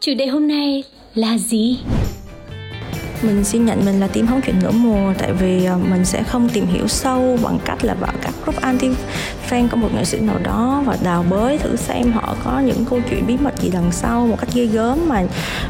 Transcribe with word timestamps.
Chủ 0.00 0.14
đề 0.14 0.26
hôm 0.26 0.48
nay 0.48 0.84
là 1.14 1.38
gì? 1.38 1.78
Mình 3.22 3.44
xin 3.44 3.64
nhận 3.64 3.84
mình 3.84 4.00
là 4.00 4.06
team 4.06 4.26
hóng 4.26 4.40
chuyện 4.46 4.56
nửa 4.62 4.70
mùa 4.70 5.12
tại 5.18 5.32
vì 5.32 5.64
ờ, 5.64 5.78
mình 5.90 6.04
sẽ 6.04 6.22
không 6.22 6.48
tìm 6.48 6.66
hiểu 6.66 6.88
sâu 6.88 7.38
bằng 7.42 7.58
cách 7.64 7.84
là 7.84 7.94
vào 7.94 8.12
các 8.22 8.34
group 8.44 8.60
anti 8.60 8.90
fan 9.50 9.68
của 9.68 9.76
một 9.76 9.88
nghệ 9.94 10.04
sĩ 10.04 10.20
nào 10.20 10.38
đó 10.42 10.82
và 10.86 10.96
đào 11.02 11.24
bới 11.30 11.58
thử 11.58 11.76
xem 11.76 12.12
họ 12.12 12.36
có 12.44 12.60
những 12.60 12.84
câu 12.90 13.00
chuyện 13.10 13.26
bí 13.26 13.36
mật 13.36 13.58
gì 13.60 13.70
đằng 13.72 13.92
sau 13.92 14.26
một 14.26 14.36
cách 14.40 14.48
ghê 14.54 14.66
gớm 14.66 15.08
mà 15.08 15.22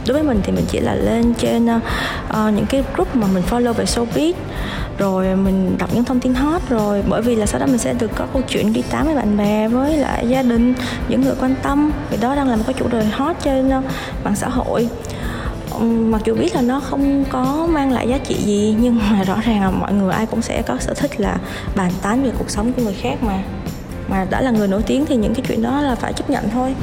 đối 0.07 0.15
với 0.15 0.23
mình 0.23 0.41
thì 0.45 0.53
mình 0.53 0.65
chỉ 0.69 0.81
là 0.81 0.95
lên 0.95 1.35
trên 1.35 1.67
uh, 1.67 2.37
những 2.37 2.67
cái 2.69 2.85
group 2.95 3.17
mà 3.17 3.27
mình 3.35 3.43
follow 3.51 3.73
về 3.73 3.85
showbiz. 3.85 4.33
Rồi 4.99 5.37
mình 5.37 5.79
đọc 5.79 5.91
những 5.95 6.05
thông 6.05 6.21
tin 6.21 6.35
hot 6.35 6.63
rồi 6.69 7.03
bởi 7.09 7.23
vì 7.23 7.35
là 7.35 7.47
sau 7.47 7.61
đó 7.61 7.67
mình 7.67 7.79
sẽ 7.79 7.95
được 7.95 8.11
có 8.15 8.27
câu 8.33 8.43
chuyện 8.49 8.73
đi 8.73 8.83
tám 8.91 9.07
với 9.07 9.15
bạn 9.15 9.37
bè 9.37 9.69
với 9.69 9.97
lại 9.97 10.29
gia 10.29 10.43
đình 10.43 10.75
những 11.09 11.21
người 11.21 11.35
quan 11.41 11.55
tâm. 11.63 11.93
Vì 12.11 12.17
đó 12.17 12.35
đang 12.37 12.49
là 12.49 12.57
một 12.57 12.63
cái 12.67 12.75
chủ 12.79 12.89
đề 12.89 13.05
hot 13.05 13.37
trên 13.43 13.71
mạng 14.25 14.37
xã 14.37 14.49
hội 14.49 14.89
mặc 16.11 16.23
dù 16.25 16.35
biết 16.35 16.55
là 16.55 16.63
nó 16.63 16.81
không 16.81 17.25
có 17.31 17.69
mang 17.71 17.93
lại 17.93 18.09
giá 18.09 18.19
trị 18.19 18.35
gì, 18.35 18.77
nhưng 18.81 18.99
mà 18.99 19.23
rõ 19.23 19.37
ràng 19.47 19.61
là 19.61 19.71
mọi 19.71 19.93
người 19.93 20.13
ai 20.13 20.27
cũng 20.27 20.43
sẽ 20.43 20.63
có 20.63 20.77
sở 20.81 20.95
thích 20.95 21.21
là 21.21 21.37
bàn 21.77 21.93
tán 22.03 22.23
về 22.23 22.31
cuộc 22.39 22.51
sống 22.51 22.73
của 22.73 22.83
người 22.83 22.95
khác 23.01 23.23
mà 23.23 23.43
mà 24.09 24.27
đã 24.31 24.41
là 24.41 24.51
người 24.51 24.69
nổi 24.69 24.83
tiếng 24.87 25.07
thì 25.07 25.17
những 25.17 25.35
cái 25.35 25.45
chuyện 25.49 25.63
đó 25.63 25.81
là 25.81 25.95
phải 25.95 26.13
chấp 26.13 26.31
nhận 26.31 26.45
thôi 26.53 26.75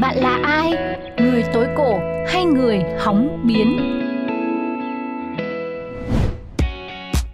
Bạn 0.00 0.16
là 0.16 0.38
ai? 0.44 0.72
Người 1.18 1.44
tối 1.52 1.66
cổ 1.76 1.98
hay 2.28 2.44
người 2.44 2.82
hóng 2.98 3.42
biến? 3.46 3.96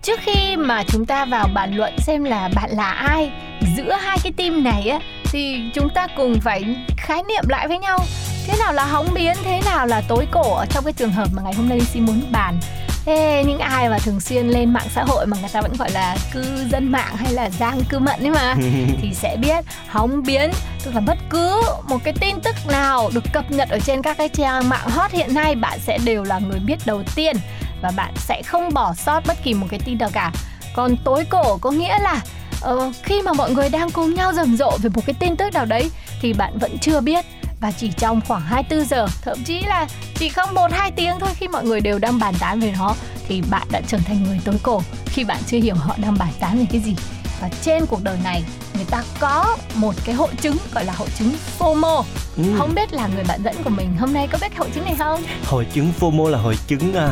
Trước 0.03 0.21
khi 0.23 0.57
mà 0.57 0.83
chúng 0.87 1.07
ta 1.07 1.25
vào 1.25 1.49
bàn 1.55 1.77
luận 1.77 1.93
xem 1.99 2.25
là 2.25 2.49
bạn 2.55 2.71
là 2.71 2.91
ai, 2.91 3.33
giữa 3.77 3.93
hai 4.01 4.19
cái 4.23 4.33
team 4.33 4.65
này 4.65 4.89
á 4.89 4.99
thì 5.33 5.63
chúng 5.75 5.89
ta 5.89 6.07
cùng 6.17 6.41
phải 6.41 6.77
khái 6.97 7.23
niệm 7.23 7.45
lại 7.49 7.69
với 7.69 7.79
nhau 7.79 7.99
thế 8.47 8.57
nào 8.59 8.73
là 8.73 8.85
hóng 8.85 9.09
biến, 9.15 9.37
thế 9.45 9.61
nào 9.65 9.87
là 9.87 10.03
tối 10.09 10.27
cổ 10.31 10.55
ở 10.55 10.67
trong 10.67 10.85
cái 10.85 10.93
trường 10.93 11.13
hợp 11.13 11.29
mà 11.33 11.43
ngày 11.43 11.55
hôm 11.55 11.69
nay 11.69 11.81
xin 11.81 12.07
muốn 12.07 12.23
bàn. 12.33 12.61
Thế 13.05 13.45
những 13.47 13.59
ai 13.59 13.89
mà 13.89 13.99
thường 13.99 14.21
xuyên 14.21 14.49
lên 14.49 14.73
mạng 14.73 14.87
xã 14.95 15.05
hội 15.05 15.27
mà 15.27 15.37
người 15.41 15.49
ta 15.53 15.61
vẫn 15.61 15.73
gọi 15.79 15.91
là 15.91 16.17
cư 16.33 16.45
dân 16.71 16.93
mạng 16.93 17.17
hay 17.17 17.33
là 17.33 17.51
giang 17.51 17.81
cư 17.89 17.99
mận 17.99 18.21
ấy 18.21 18.31
mà 18.31 18.55
thì 19.03 19.15
sẽ 19.15 19.37
biết 19.37 19.65
hóng 19.89 20.23
biến 20.23 20.51
tức 20.85 20.95
là 20.95 21.01
bất 21.01 21.19
cứ 21.31 21.63
một 21.89 21.99
cái 22.05 22.15
tin 22.21 22.41
tức 22.41 22.55
nào 22.69 23.11
được 23.15 23.25
cập 23.33 23.51
nhật 23.51 23.69
ở 23.69 23.79
trên 23.79 24.03
các 24.03 24.19
cái 24.19 24.29
trang 24.29 24.69
mạng 24.69 24.91
hot 24.91 25.11
hiện 25.11 25.35
nay 25.35 25.55
bạn 25.55 25.79
sẽ 25.81 25.99
đều 26.05 26.23
là 26.25 26.39
người 26.39 26.59
biết 26.59 26.79
đầu 26.87 27.03
tiên 27.15 27.37
và 27.83 27.91
bạn 27.97 28.13
sẽ 28.17 28.43
không 28.43 28.75
bỏ 28.75 28.95
sót 28.95 29.21
bất 29.27 29.37
kỳ 29.45 29.55
một 29.55 29.67
cái 29.71 29.81
tin 29.85 29.99
nào 29.99 30.11
cả 30.13 30.33
còn 30.75 30.97
tối 31.05 31.25
cổ 31.31 31.57
có 31.57 31.71
nghĩa 31.71 31.99
là 31.99 32.21
ờ, 32.61 32.93
khi 33.03 33.23
mà 33.23 33.33
mọi 33.33 33.51
người 33.51 33.69
đang 33.69 33.91
cùng 33.91 34.15
nhau 34.15 34.33
rầm 34.33 34.57
rộ 34.57 34.79
về 34.83 34.91
một 34.95 35.03
cái 35.07 35.15
tin 35.21 35.37
tức 35.37 35.55
nào 35.55 35.65
đấy 35.65 35.91
thì 36.21 36.33
bạn 36.33 36.59
vẫn 36.59 36.79
chưa 36.79 37.01
biết 37.01 37.25
và 37.61 37.73
chỉ 37.73 37.91
trong 37.97 38.21
khoảng 38.29 38.41
24 38.41 38.89
giờ, 38.89 39.07
thậm 39.23 39.39
chí 39.45 39.61
là 39.61 39.87
chỉ 40.15 40.29
không 40.29 40.55
1 40.55 40.73
2 40.73 40.91
tiếng 40.91 41.15
thôi 41.21 41.31
khi 41.35 41.49
mọi 41.49 41.65
người 41.65 41.81
đều 41.81 41.99
đang 41.99 42.19
bàn 42.19 42.35
tán 42.41 42.61
về 42.61 42.75
nó 42.79 42.95
thì 43.29 43.43
bạn 43.51 43.67
đã 43.71 43.81
trở 43.89 43.99
thành 43.99 44.23
người 44.25 44.41
tối 44.45 44.55
cổ 44.63 44.83
khi 45.07 45.25
bạn 45.25 45.43
chưa 45.47 45.59
hiểu 45.59 45.75
họ 45.75 45.95
đang 45.99 46.19
bàn 46.19 46.33
tán 46.41 46.59
về 46.59 46.67
cái 46.71 46.81
gì. 46.81 46.97
Và 47.41 47.49
trên 47.63 47.87
cuộc 47.87 48.05
đời 48.05 48.19
này 48.25 48.45
người 48.75 48.85
ta 48.91 49.03
có 49.21 49.57
một 49.75 49.95
cái 50.05 50.15
hội 50.15 50.29
chứng 50.41 50.57
gọi 50.75 50.85
là 50.85 50.93
hội 50.93 51.09
chứng 51.19 51.33
FOMO. 51.59 52.03
Ừ. 52.37 52.43
Không 52.59 52.75
biết 52.75 52.93
là 52.93 53.09
người 53.15 53.25
bạn 53.29 53.43
dẫn 53.45 53.55
của 53.65 53.71
mình 53.71 53.97
hôm 53.97 54.13
nay 54.13 54.29
có 54.33 54.39
biết 54.43 54.57
hội 54.57 54.69
chứng 54.75 54.85
này 54.85 54.95
không? 54.99 55.23
Hội 55.45 55.67
chứng 55.73 55.93
FOMO 56.01 56.29
là 56.29 56.39
hội 56.39 56.57
chứng 56.67 56.95
à, 56.95 57.09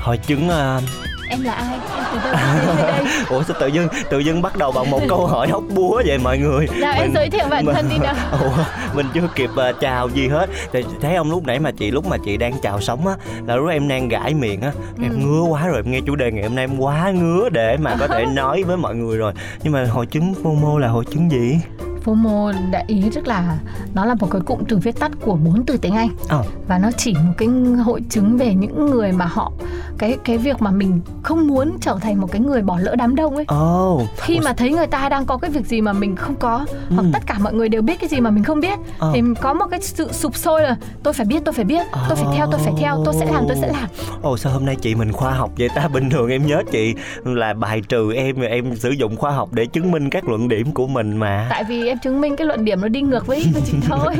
hội 0.00 0.16
chứng 0.26 0.48
à, 0.48 0.80
Em 1.28 1.42
là 1.42 1.52
ai? 1.52 1.78
Em 2.12 2.20
từ 2.24 2.32
đâu 2.32 2.74
đến 2.76 2.76
đây? 2.86 3.04
Ủa 3.28 3.42
sao 3.42 3.56
tự 3.60 3.66
dưng 3.66 3.88
tự 4.10 4.18
dưng 4.18 4.42
bắt 4.42 4.56
đầu 4.56 4.72
bằng 4.72 4.90
một 4.90 5.00
câu 5.08 5.26
hỏi 5.32 5.48
hóc 5.48 5.62
búa 5.74 6.02
vậy 6.06 6.18
mọi 6.18 6.38
người 6.38 6.66
Nào 6.80 6.92
em 6.96 7.10
giới 7.14 7.30
thiệu 7.30 7.44
bản 7.50 7.64
thân 7.74 7.88
đi 7.90 7.98
nào. 7.98 8.14
Ủa, 8.40 8.64
mình 8.94 9.06
chưa 9.14 9.28
kịp 9.34 9.50
à, 9.56 9.72
chào 9.80 10.08
gì 10.08 10.28
hết 10.28 10.46
thì 10.72 10.84
thấy 11.00 11.14
ông 11.14 11.30
lúc 11.30 11.46
nãy 11.46 11.58
mà 11.58 11.70
chị 11.70 11.90
lúc 11.90 12.06
mà 12.06 12.16
chị 12.24 12.36
đang 12.36 12.52
chào 12.62 12.80
sống 12.80 13.06
á 13.06 13.14
là 13.46 13.56
lúc 13.56 13.68
em 13.70 13.88
đang 13.88 14.08
gãi 14.08 14.34
miệng 14.34 14.60
á 14.60 14.72
em 15.02 15.10
Ừ. 15.10 15.16
ngứa 15.16 15.42
quá 15.42 15.66
rồi 15.66 15.76
em 15.84 15.90
nghe 15.92 16.00
chủ 16.06 16.16
đề 16.16 16.30
ngày 16.32 16.42
hôm 16.42 16.54
nay 16.54 16.64
em 16.64 16.78
quá 16.78 17.10
ngứa 17.10 17.48
để 17.48 17.76
mà 17.76 17.96
có 18.00 18.06
thể 18.08 18.26
nói 18.26 18.62
với 18.62 18.76
mọi 18.76 18.94
người 18.94 19.18
rồi 19.18 19.32
nhưng 19.62 19.72
mà 19.72 19.84
hội 19.90 20.06
chứng 20.06 20.34
FOMO 20.42 20.78
là 20.78 20.88
hội 20.88 21.04
chứng 21.10 21.30
gì 21.30 21.58
FOMO 22.10 22.52
đại 22.70 22.84
ý 22.86 23.02
tức 23.14 23.26
là 23.26 23.58
nó 23.94 24.04
là 24.04 24.14
một 24.20 24.28
cái 24.30 24.40
cụm 24.40 24.58
từ 24.68 24.76
viết 24.78 24.98
tắt 25.00 25.10
của 25.24 25.34
bốn 25.34 25.66
từ 25.66 25.76
tiếng 25.76 25.94
Anh. 25.94 26.08
Ờ. 26.28 26.44
và 26.68 26.78
nó 26.78 26.90
chỉ 26.96 27.14
một 27.14 27.32
cái 27.38 27.48
hội 27.84 28.02
chứng 28.10 28.36
về 28.36 28.54
những 28.54 28.86
người 28.86 29.12
mà 29.12 29.24
họ 29.24 29.52
cái 29.98 30.18
cái 30.24 30.38
việc 30.38 30.62
mà 30.62 30.70
mình 30.70 31.00
không 31.22 31.46
muốn 31.46 31.76
trở 31.80 31.98
thành 32.00 32.20
một 32.20 32.26
cái 32.32 32.40
người 32.40 32.62
bỏ 32.62 32.78
lỡ 32.78 32.94
đám 32.98 33.14
đông 33.16 33.36
ấy. 33.36 33.44
Ồ. 33.48 34.02
Khi 34.16 34.40
mà 34.44 34.52
thấy 34.52 34.70
người 34.72 34.86
ta 34.86 35.08
đang 35.08 35.26
có 35.26 35.36
cái 35.36 35.50
việc 35.50 35.66
gì 35.66 35.80
mà 35.80 35.92
mình 35.92 36.16
không 36.16 36.34
có 36.34 36.66
hoặc 36.90 37.06
tất 37.12 37.18
cả 37.26 37.36
mọi 37.38 37.54
người 37.54 37.68
đều 37.68 37.82
biết 37.82 38.00
cái 38.00 38.08
gì 38.08 38.20
mà 38.20 38.30
mình 38.30 38.44
không 38.44 38.60
biết 38.60 38.78
Ờ. 38.98 39.10
thì 39.14 39.22
có 39.40 39.54
một 39.54 39.64
cái 39.70 39.80
sự 39.82 40.12
sụp 40.12 40.36
sôi 40.36 40.62
là 40.62 40.76
tôi 41.02 41.12
phải 41.14 41.26
biết 41.26 41.42
tôi 41.44 41.52
phải 41.54 41.64
biết 41.64 41.86
tôi 42.08 42.16
phải 42.16 42.36
theo 42.36 42.46
tôi 42.50 42.60
phải 42.64 42.72
theo 42.78 43.02
tôi 43.04 43.14
sẽ 43.18 43.26
làm 43.26 43.44
tôi 43.48 43.56
sẽ 43.60 43.66
làm. 43.68 43.88
Ồ 44.22 44.36
sao 44.38 44.52
hôm 44.52 44.66
nay 44.66 44.76
chị 44.80 44.94
mình 44.94 45.12
khoa 45.12 45.32
học 45.32 45.50
vậy 45.58 45.68
ta? 45.74 45.88
Bình 45.88 46.10
thường 46.10 46.28
em 46.30 46.46
nhớ 46.46 46.62
chị 46.72 46.94
là 47.24 47.54
bài 47.54 47.82
trừ 47.88 48.12
em 48.12 48.36
Em 48.40 48.76
sử 48.76 48.90
dụng 48.90 49.16
khoa 49.16 49.30
học 49.30 49.48
để 49.52 49.66
chứng 49.66 49.90
minh 49.90 50.10
các 50.10 50.28
luận 50.28 50.48
điểm 50.48 50.72
của 50.72 50.86
mình 50.86 51.16
mà. 51.16 51.46
Tại 51.50 51.64
vì 51.64 51.86
em 51.86 51.95
chứng 52.02 52.20
minh 52.20 52.36
cái 52.36 52.46
luận 52.46 52.64
điểm 52.64 52.80
nó 52.80 52.88
đi 52.88 53.00
ngược 53.02 53.26
với 53.26 53.44
của 53.54 53.60
chị 53.66 53.72
thôi. 53.88 54.14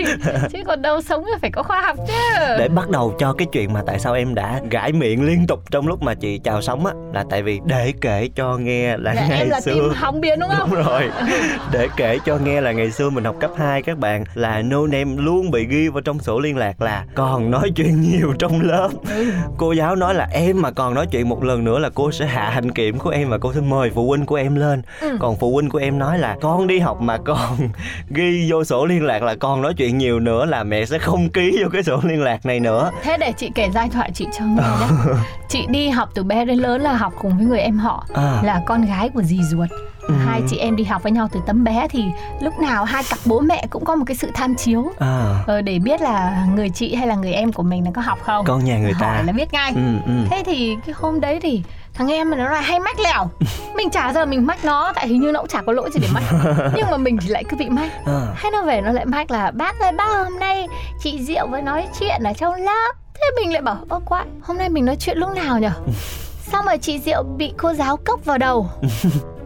Chứ 0.50 0.58
còn 0.66 0.82
đâu 0.82 1.02
sống 1.02 1.24
là 1.24 1.38
phải 1.40 1.50
có 1.50 1.62
khoa 1.62 1.80
học 1.80 1.96
chứ. 2.08 2.12
Để 2.58 2.68
bắt 2.68 2.88
đầu 2.90 3.14
cho 3.18 3.32
cái 3.32 3.46
chuyện 3.52 3.72
mà 3.72 3.82
tại 3.86 3.98
sao 3.98 4.14
em 4.14 4.34
đã 4.34 4.60
gãi 4.70 4.92
miệng 4.92 5.26
liên 5.26 5.46
tục 5.46 5.60
trong 5.70 5.86
lúc 5.88 6.02
mà 6.02 6.14
chị 6.14 6.38
chào 6.38 6.62
sống 6.62 6.86
á 6.86 6.92
Là 7.14 7.24
tại 7.30 7.42
vì 7.42 7.60
để 7.64 7.92
kể 8.00 8.28
cho 8.34 8.56
nghe 8.56 8.96
là 8.96 9.12
Dạ, 9.14 9.26
ngày 9.28 9.38
em 9.38 9.48
là 9.50 9.60
xưa. 9.60 9.74
team 9.74 9.90
hóng 9.94 10.20
biến 10.20 10.40
đúng 10.40 10.50
không? 10.56 10.70
Đúng 10.74 10.84
rồi. 10.84 11.02
Để 11.72 11.88
kể 11.96 12.18
cho 12.24 12.38
nghe 12.44 12.60
là 12.60 12.72
ngày 12.72 12.90
xưa 12.90 13.10
mình 13.10 13.24
học 13.24 13.36
cấp 13.40 13.50
2 13.56 13.82
các 13.82 13.98
bạn 13.98 14.24
Là 14.34 14.62
no 14.62 14.86
name 14.86 15.14
luôn 15.16 15.50
bị 15.50 15.66
ghi 15.66 15.88
vào 15.88 16.00
trong 16.00 16.18
sổ 16.18 16.38
liên 16.40 16.56
lạc 16.56 16.82
là 16.82 17.04
Còn 17.14 17.50
nói 17.50 17.72
chuyện 17.76 18.00
nhiều 18.00 18.32
trong 18.38 18.60
lớp. 18.60 18.88
Ừ. 19.16 19.26
Cô 19.56 19.72
giáo 19.72 19.96
nói 19.96 20.14
là 20.14 20.28
em 20.32 20.62
mà 20.62 20.70
còn 20.70 20.94
nói 20.94 21.06
chuyện 21.10 21.28
một 21.28 21.44
lần 21.44 21.64
nữa 21.64 21.78
là 21.78 21.90
cô 21.94 22.12
sẽ 22.12 22.26
hạ 22.26 22.50
hành 22.50 22.70
kiểm 22.70 22.98
của 22.98 23.10
em 23.10 23.28
Và 23.28 23.38
cô 23.38 23.52
sẽ 23.52 23.60
mời 23.60 23.90
phụ 23.94 24.08
huynh 24.08 24.26
của 24.26 24.34
em 24.36 24.54
lên. 24.54 24.82
Ừ. 25.00 25.16
Còn 25.20 25.36
phụ 25.36 25.52
huynh 25.54 25.68
của 25.70 25.78
em 25.78 25.98
nói 25.98 26.18
là 26.18 26.36
con 26.40 26.66
đi 26.66 26.78
học 26.78 27.00
mà 27.00 27.18
con 27.24 27.65
ghi 28.10 28.50
vô 28.50 28.64
sổ 28.64 28.86
liên 28.86 29.02
lạc 29.04 29.22
là 29.22 29.34
con 29.34 29.62
nói 29.62 29.74
chuyện 29.74 29.98
nhiều 29.98 30.20
nữa 30.20 30.44
Là 30.44 30.64
mẹ 30.64 30.84
sẽ 30.84 30.98
không 30.98 31.28
ký 31.28 31.58
vô 31.62 31.68
cái 31.72 31.82
sổ 31.82 32.00
liên 32.04 32.22
lạc 32.22 32.46
này 32.46 32.60
nữa 32.60 32.90
Thế 33.02 33.16
để 33.20 33.32
chị 33.32 33.50
kể 33.54 33.68
giai 33.74 33.88
thoại 33.88 34.10
chị 34.14 34.26
cho 34.38 34.44
nghe 34.44 34.62
nhé. 34.62 35.12
chị 35.48 35.66
đi 35.68 35.88
học 35.88 36.08
từ 36.14 36.22
bé 36.24 36.44
đến 36.44 36.58
lớn 36.58 36.80
là 36.80 36.92
học 36.92 37.12
cùng 37.20 37.36
với 37.36 37.46
người 37.46 37.60
em 37.60 37.78
họ 37.78 38.06
À. 38.14 38.40
là 38.44 38.62
con 38.66 38.84
gái 38.84 39.08
của 39.08 39.22
dì 39.22 39.38
ruột. 39.42 39.68
Ừ. 40.08 40.14
Hai 40.26 40.42
chị 40.48 40.56
em 40.58 40.76
đi 40.76 40.84
học 40.84 41.02
với 41.02 41.12
nhau 41.12 41.28
từ 41.32 41.40
tấm 41.46 41.64
bé 41.64 41.86
thì 41.90 42.04
lúc 42.40 42.58
nào 42.58 42.84
hai 42.84 43.02
cặp 43.10 43.18
bố 43.24 43.40
mẹ 43.40 43.66
cũng 43.70 43.84
có 43.84 43.96
một 43.96 44.04
cái 44.06 44.16
sự 44.16 44.30
tham 44.34 44.54
chiếu 44.54 44.92
À 44.98 45.34
ờ, 45.46 45.60
để 45.62 45.78
biết 45.78 46.00
là 46.00 46.46
người 46.54 46.68
chị 46.70 46.94
hay 46.94 47.06
là 47.06 47.14
người 47.14 47.32
em 47.32 47.52
của 47.52 47.62
mình 47.62 47.84
nó 47.84 47.90
có 47.94 48.02
học 48.02 48.18
không. 48.22 48.44
con 48.44 48.64
nhà 48.64 48.78
người 48.78 48.92
ta 49.00 49.06
Hỏi 49.06 49.24
là 49.24 49.32
biết 49.32 49.52
ngay. 49.52 49.72
ừ, 49.74 49.80
ừ. 50.06 50.12
Thế 50.30 50.42
thì 50.46 50.76
cái 50.86 50.94
hôm 50.98 51.20
đấy 51.20 51.38
thì 51.42 51.62
thằng 51.96 52.12
em 52.12 52.30
mà 52.30 52.36
nó 52.36 52.50
lại 52.50 52.62
hay 52.62 52.80
mách 52.80 53.00
lẻo 53.00 53.30
mình 53.76 53.90
chả 53.90 54.12
giờ 54.12 54.26
mình 54.26 54.46
mách 54.46 54.64
nó 54.64 54.92
tại 54.94 55.08
hình 55.08 55.20
như 55.20 55.32
nó 55.32 55.40
cũng 55.40 55.48
chả 55.48 55.62
có 55.62 55.72
lỗi 55.72 55.90
gì 55.92 56.00
để 56.02 56.08
mách. 56.14 56.22
Nhưng 56.76 56.90
mà 56.90 56.96
mình 56.96 57.18
thì 57.20 57.28
lại 57.28 57.44
cứ 57.48 57.56
bị 57.56 57.68
mách. 57.68 57.90
À. 58.06 58.20
hay 58.34 58.52
nó 58.52 58.62
về 58.62 58.80
nó 58.80 58.92
lại 58.92 59.06
mách 59.06 59.30
là 59.30 59.50
bác 59.50 59.80
ơi 59.80 59.92
bác 59.92 60.08
hôm 60.08 60.38
nay 60.38 60.68
chị 61.00 61.22
Diệu 61.22 61.46
với 61.46 61.62
nói 61.62 61.86
chuyện 62.00 62.22
ở 62.22 62.32
trong 62.32 62.54
lớp. 62.54 62.92
Thế 63.14 63.22
mình 63.40 63.52
lại 63.52 63.62
bảo 63.62 63.76
ơ 63.88 64.00
quái 64.04 64.24
hôm 64.42 64.58
nay 64.58 64.68
mình 64.68 64.84
nói 64.84 64.96
chuyện 64.96 65.18
lúc 65.18 65.30
nào 65.34 65.58
nhở? 65.58 65.70
Sao 66.52 66.62
mà 66.62 66.76
chị 66.76 66.98
Diệu 66.98 67.22
bị 67.22 67.52
cô 67.56 67.72
giáo 67.74 67.96
cốc 67.96 68.24
vào 68.24 68.38
đầu? 68.38 68.68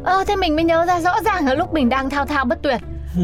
Ờ 0.05 0.25
thế 0.27 0.37
mình 0.37 0.57
mới 0.57 0.65
nhớ 0.65 0.85
ra 0.87 1.01
rõ 1.01 1.15
ràng 1.25 1.47
là 1.47 1.55
lúc 1.55 1.73
mình 1.75 1.89
đang 1.89 2.11
thao 2.11 2.27
thao 2.27 2.45
bất 2.45 2.63
tuyệt 2.63 2.81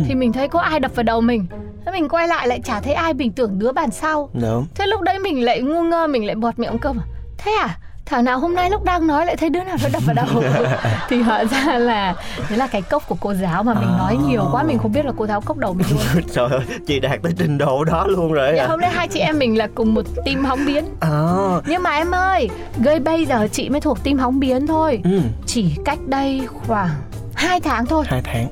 thì 0.06 0.14
mình 0.14 0.32
thấy 0.32 0.48
có 0.48 0.60
ai 0.60 0.80
đập 0.80 0.92
vào 0.94 1.02
đầu 1.02 1.20
mình. 1.20 1.46
Thế 1.86 1.92
mình 1.92 2.08
quay 2.08 2.28
lại 2.28 2.48
lại 2.48 2.60
chả 2.64 2.80
thấy 2.80 2.94
ai 2.94 3.14
mình 3.14 3.32
tưởng 3.32 3.58
đứa 3.58 3.72
bàn 3.72 3.90
sau. 3.90 4.30
Đúng. 4.32 4.66
Thế 4.74 4.86
lúc 4.86 5.00
đấy 5.00 5.18
mình 5.18 5.44
lại 5.44 5.60
ngu 5.60 5.82
ngơ 5.82 6.06
mình 6.06 6.26
lại 6.26 6.34
bọt 6.34 6.58
miệng 6.58 6.78
câu 6.78 6.94
thế 7.38 7.52
à 7.52 7.78
thảo 8.06 8.22
nào 8.22 8.38
hôm 8.38 8.54
nay 8.54 8.70
lúc 8.70 8.84
đang 8.84 9.06
nói 9.06 9.26
lại 9.26 9.36
thấy 9.36 9.50
đứa 9.50 9.62
nào 9.64 9.76
nó 9.82 9.88
đập 9.92 10.02
vào 10.06 10.14
đầu. 10.14 10.26
Thì 11.08 11.22
hóa 11.22 11.44
ra 11.44 11.78
là 11.78 12.14
đấy 12.48 12.58
là 12.58 12.66
cái 12.66 12.82
cốc 12.82 13.02
của 13.08 13.16
cô 13.20 13.34
giáo 13.34 13.62
mà 13.62 13.74
mình 13.74 13.88
nói 13.98 14.16
nhiều 14.28 14.48
quá 14.52 14.62
mình 14.62 14.78
không 14.78 14.92
biết 14.92 15.04
là 15.04 15.12
cô 15.16 15.26
giáo 15.26 15.40
cốc 15.40 15.56
đầu 15.58 15.74
mình 15.74 15.86
luôn. 15.90 16.22
Trời 16.34 16.48
ơi 16.50 16.60
chị 16.86 17.00
đạt 17.00 17.22
tới 17.22 17.32
trình 17.38 17.58
độ 17.58 17.84
đó 17.84 18.06
luôn 18.06 18.32
rồi 18.32 18.52
Thì 18.52 18.58
à. 18.58 18.66
hôm 18.66 18.80
nay 18.80 18.90
hai 18.90 19.08
chị 19.08 19.20
em 19.20 19.38
mình 19.38 19.58
là 19.58 19.68
cùng 19.74 19.94
một 19.94 20.04
team 20.24 20.44
hóng 20.44 20.66
biến. 20.66 20.84
À. 21.00 21.10
nhưng 21.66 21.82
mà 21.82 21.90
em 21.90 22.10
ơi 22.14 22.48
gây 22.78 23.00
bây 23.00 23.24
giờ 23.26 23.48
chị 23.52 23.68
mới 23.68 23.80
thuộc 23.80 24.04
team 24.04 24.18
hóng 24.18 24.40
biến 24.40 24.66
thôi. 24.66 25.00
Ừ. 25.04 25.20
chỉ 25.46 25.74
cách 25.84 25.98
đây 26.06 26.42
khoảng 26.66 26.88
2 27.34 27.60
tháng 27.60 27.86
thôi. 27.86 28.04
Hai 28.08 28.20
tháng 28.24 28.46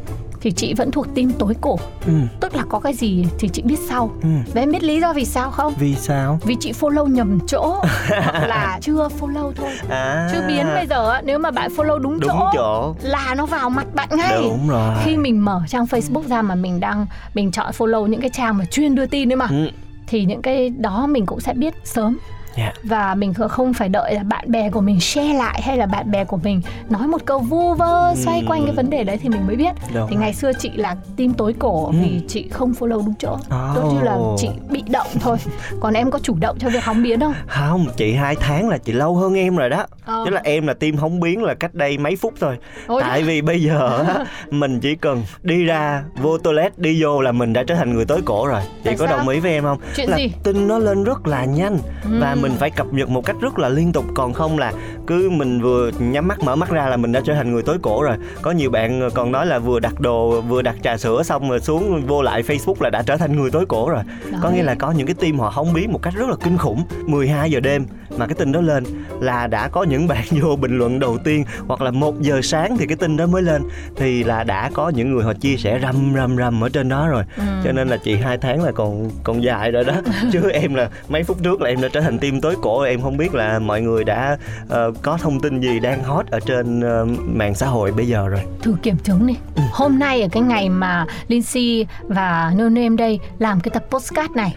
thì 0.45 0.53
chị 0.53 0.75
vẫn 0.75 0.91
thuộc 0.91 1.15
team 1.15 1.33
tối 1.39 1.55
cổ. 1.61 1.79
Ừ. 2.07 2.13
tức 2.41 2.55
là 2.55 2.65
có 2.69 2.81
cái 2.81 2.93
gì 2.95 3.27
thì 3.39 3.49
chị 3.49 3.63
biết 3.63 3.79
sau. 3.89 4.11
Ừ. 4.23 4.29
và 4.55 4.61
em 4.61 4.73
biết 4.73 4.83
lý 4.83 5.01
do 5.01 5.13
vì 5.13 5.25
sao 5.25 5.51
không? 5.51 5.75
Vì 5.79 5.95
sao? 5.95 6.39
Vì 6.45 6.57
chị 6.61 6.73
follow 6.73 7.07
nhầm 7.07 7.39
chỗ 7.47 7.81
hoặc 8.09 8.47
là 8.47 8.79
chưa 8.83 9.09
follow 9.21 9.53
thôi. 9.53 9.71
À. 9.89 10.29
Chứ 10.33 10.39
biến 10.49 10.67
bây 10.75 10.87
giờ 10.87 11.21
nếu 11.25 11.39
mà 11.39 11.51
bạn 11.51 11.71
follow 11.77 11.99
đúng, 11.99 12.21
đúng 12.21 12.31
chỗ, 12.31 12.51
chỗ. 12.55 12.95
là 13.03 13.35
nó 13.37 13.47
vào 13.47 13.71
mặt 13.71 13.87
bạn 13.95 14.09
ngay. 14.13 14.43
Đúng 14.43 14.69
rồi. 14.69 14.95
Khi 15.05 15.17
mình 15.17 15.45
mở 15.45 15.61
trang 15.69 15.85
Facebook 15.85 16.29
ra 16.29 16.43
mà 16.43 16.55
mình 16.55 16.81
đang 16.81 17.07
mình 17.35 17.51
chọn 17.51 17.71
follow 17.79 18.07
những 18.07 18.21
cái 18.21 18.31
trang 18.31 18.59
mà 18.59 18.65
chuyên 18.65 18.95
đưa 18.95 19.07
tin 19.07 19.29
đấy 19.29 19.37
mà 19.37 19.47
ừ. 19.51 19.69
thì 20.07 20.25
những 20.25 20.43
cái 20.43 20.71
đó 20.71 21.07
mình 21.07 21.27
cũng 21.27 21.41
sẽ 21.41 21.55
biết 21.55 21.75
sớm 21.85 22.19
Dạ. 22.57 22.73
và 22.83 23.15
mình 23.15 23.35
không 23.35 23.75
phải 23.75 23.89
đợi 23.89 24.15
là 24.15 24.23
bạn 24.23 24.51
bè 24.51 24.71
của 24.71 24.81
mình 24.81 25.01
share 25.01 25.35
lại 25.35 25.63
hay 25.63 25.77
là 25.77 25.87
bạn 25.87 26.11
bè 26.11 26.25
của 26.25 26.37
mình 26.37 26.61
nói 26.89 27.07
một 27.09 27.21
câu 27.25 27.39
vu 27.39 27.75
vơ 27.75 28.15
xoay 28.17 28.41
Ừ. 28.41 28.47
quanh 28.49 28.65
cái 28.67 28.75
vấn 28.75 28.91
đề 28.91 29.05
đấy 29.05 29.19
thì 29.23 29.29
mình 29.29 29.47
mới 29.47 29.57
biết 29.57 29.73
Đúng 29.95 30.07
thì 30.11 30.15
rồi. 30.17 30.21
ngày 30.21 30.35
xưa 30.35 30.53
chị 30.59 30.71
là 30.75 30.97
team 31.17 31.33
tối 31.33 31.55
cổ 31.59 31.87
Ừ. 31.87 31.93
vì 32.03 32.21
chị 32.29 32.49
không 32.49 32.73
follow 32.73 32.89
đúng 32.89 33.15
chỗ 33.19 33.37
Ồ. 33.51 33.73
tốt 33.75 33.91
như 33.95 34.01
là 34.03 34.19
chị 34.37 34.49
bị 34.71 34.83
động 34.91 35.07
thôi 35.21 35.37
còn 35.81 35.95
em 35.95 36.11
có 36.11 36.19
chủ 36.19 36.35
động 36.41 36.57
cho 36.59 36.69
việc 36.69 36.85
hóng 36.85 37.03
biến 37.03 37.21
không 37.21 37.35
không 37.47 37.87
chị 37.97 38.15
hai 38.15 38.37
tháng 38.41 38.69
là 38.69 38.79
chị 38.79 38.93
lâu 38.93 39.17
hơn 39.17 39.35
em 39.35 39.57
rồi 39.57 39.71
đó 39.71 39.87
Ờ. 40.05 40.23
tức 40.25 40.31
là 40.31 40.41
em 40.45 40.67
là 40.67 40.75
tim 40.75 40.97
hóng 40.97 41.21
biến 41.21 41.43
là 41.43 41.55
cách 41.55 41.75
đây 41.75 41.99
mấy 41.99 42.17
phút 42.17 42.35
thôi 42.41 42.57
Ôi, 42.87 43.03
tại 43.05 43.23
vì 43.23 43.43
bây 43.43 43.63
giờ 43.63 44.05
á, 44.09 44.25
mình 44.51 44.81
chỉ 44.81 44.95
cần 44.95 45.23
đi 45.43 45.65
ra 45.65 46.05
vô 46.17 46.39
toilet 46.39 46.79
đi 46.79 47.03
vô 47.03 47.21
là 47.21 47.33
mình 47.33 47.53
đã 47.53 47.63
trở 47.67 47.75
thành 47.75 47.95
người 47.95 48.05
tối 48.05 48.21
cổ 48.25 48.47
rồi 48.47 48.61
chị 48.65 48.81
Tại 48.85 48.95
có 48.99 49.07
sao? 49.07 49.17
đồng 49.19 49.29
ý 49.29 49.41
với 49.41 49.53
em 49.53 49.63
không 49.65 49.79
Chuyện 49.97 50.09
là 50.11 50.17
gì? 50.17 50.33
tin 50.43 50.69
nó 50.69 50.79
lên 50.79 51.05
rất 51.05 51.27
là 51.27 51.45
nhanh 51.45 51.79
và 52.21 52.31
Ừ. 52.33 52.37
mình 52.45 52.57
phải 52.59 52.71
cập 52.71 52.93
nhật 52.93 53.09
một 53.09 53.25
cách 53.25 53.37
rất 53.41 53.59
là 53.59 53.69
liên 53.69 53.93
tục. 53.93 54.05
Còn 54.15 54.33
không 54.33 54.59
là 54.59 54.73
cứ 55.07 55.31
mình 55.31 55.61
vừa 55.61 55.91
nhắm 55.99 56.29
mắt 56.29 56.41
mở 56.43 56.57
mắt 56.57 56.71
ra 56.71 56.87
là 56.87 56.97
mình 56.97 57.13
đã 57.13 57.21
trở 57.25 57.35
thành 57.35 57.53
người 57.53 57.63
tối 57.63 57.79
cổ 57.83 58.03
rồi. 58.03 58.17
Có 58.43 58.51
nhiều 58.51 58.71
bạn 58.71 59.09
còn 59.15 59.33
nói 59.33 59.47
là 59.47 59.59
vừa 59.59 59.81
đặt 59.81 60.01
đồ 60.01 60.41
vừa 60.41 60.63
đặt 60.63 60.77
trà 60.83 60.97
sữa 60.97 61.23
xong 61.23 61.51
rồi 61.51 61.61
xuống 61.61 62.07
vô 62.07 62.23
lại 62.23 62.43
facebook 62.43 62.75
là 62.81 62.91
đã 62.91 63.03
trở 63.03 63.17
thành 63.17 63.37
người 63.37 63.51
tối 63.51 63.65
cổ 63.69 63.89
rồi. 63.91 64.03
Có 64.33 64.49
Đấy. 64.49 64.53
nghĩa 64.53 64.63
là 64.63 64.75
có 64.75 64.91
những 64.91 65.07
cái 65.07 65.15
team 65.15 65.39
họ 65.39 65.49
hóng 65.55 65.73
biến 65.73 65.93
một 65.93 66.03
cách 66.03 66.15
rất 66.17 66.29
là 66.29 66.37
kinh 66.45 66.59
khủng. 66.59 66.83
12 67.07 67.51
giờ 67.51 67.61
đêm 67.61 67.87
mà 68.19 68.27
cái 68.27 68.35
tin 68.35 68.53
đó 68.53 68.61
lên 68.61 68.85
là 69.21 69.47
đã 69.47 69.69
có 69.69 69.83
những 69.83 70.09
bạn 70.09 70.25
vô 70.43 70.57
bình 70.57 70.79
luận 70.79 70.99
đầu 70.99 71.19
tiên 71.25 71.45
hoặc 71.67 71.83
là 71.83 71.91
một 71.91 72.21
giờ 72.21 72.41
sáng 72.43 72.77
thì 72.79 72.87
cái 72.87 72.97
tin 72.97 73.17
đó 73.17 73.27
mới 73.27 73.43
lên 73.43 73.63
thì 73.97 74.25
là 74.25 74.45
đã 74.45 74.71
có 74.75 74.89
những 74.89 75.15
người 75.15 75.25
họ 75.25 75.33
chia 75.33 75.57
sẻ 75.57 75.79
rầm 75.83 76.13
rầm 76.15 76.37
rầm 76.37 76.65
ở 76.65 76.69
trên 76.69 76.89
đó 76.89 77.09
rồi. 77.09 77.25
Ừ. 77.37 77.43
cho 77.65 77.73
nên 77.73 77.89
là 77.89 77.97
chị 77.97 78.17
hai 78.17 78.39
tháng 78.39 78.63
là 78.63 78.73
còn 78.73 79.11
còn 79.25 79.43
dài 79.43 79.71
rồi 79.71 79.85
đó. 79.85 79.95
Chứ 80.33 80.51
em 80.51 80.75
là 80.75 80.89
mấy 81.09 81.25
phút 81.25 81.43
trước 81.43 81.61
là 81.61 81.71
em 81.71 81.81
đã 81.81 81.89
trở 81.93 82.01
thành 82.01 82.19
team 82.19 82.34
tối 82.41 82.57
cổ 82.63 82.81
em 82.81 83.01
không 83.01 83.17
biết 83.17 83.35
là 83.35 83.59
mọi 83.59 83.83
người 83.83 84.05
đã 84.05 84.37
ờ, 84.69 84.93
có 85.03 85.17
thông 85.17 85.41
tin 85.41 85.61
gì 85.61 85.81
đang 85.81 86.05
hot 86.05 86.27
ở 86.27 86.41
trên 86.41 86.81
ờ, 86.81 87.07
mạng 87.25 87.55
xã 87.55 87.67
hội 87.67 87.93
bây 87.93 88.09
giờ 88.09 88.29
rồi. 88.29 88.41
Thử 88.63 88.77
kiểm 88.83 88.97
chứng 88.97 89.27
đi. 89.27 89.35
Ừ. 89.57 89.63
hôm 89.73 89.99
nay 89.99 90.23
ở 90.23 90.29
cái 90.33 90.43
ngày 90.43 90.69
mà 90.69 91.07
Lindsay 91.29 91.87
và 92.03 92.53
No 92.57 92.69
Name 92.69 92.97
đây 92.97 93.21
làm 93.39 93.61
cái 93.61 93.71
tập 93.75 93.85
postcard 93.91 94.35
này 94.35 94.57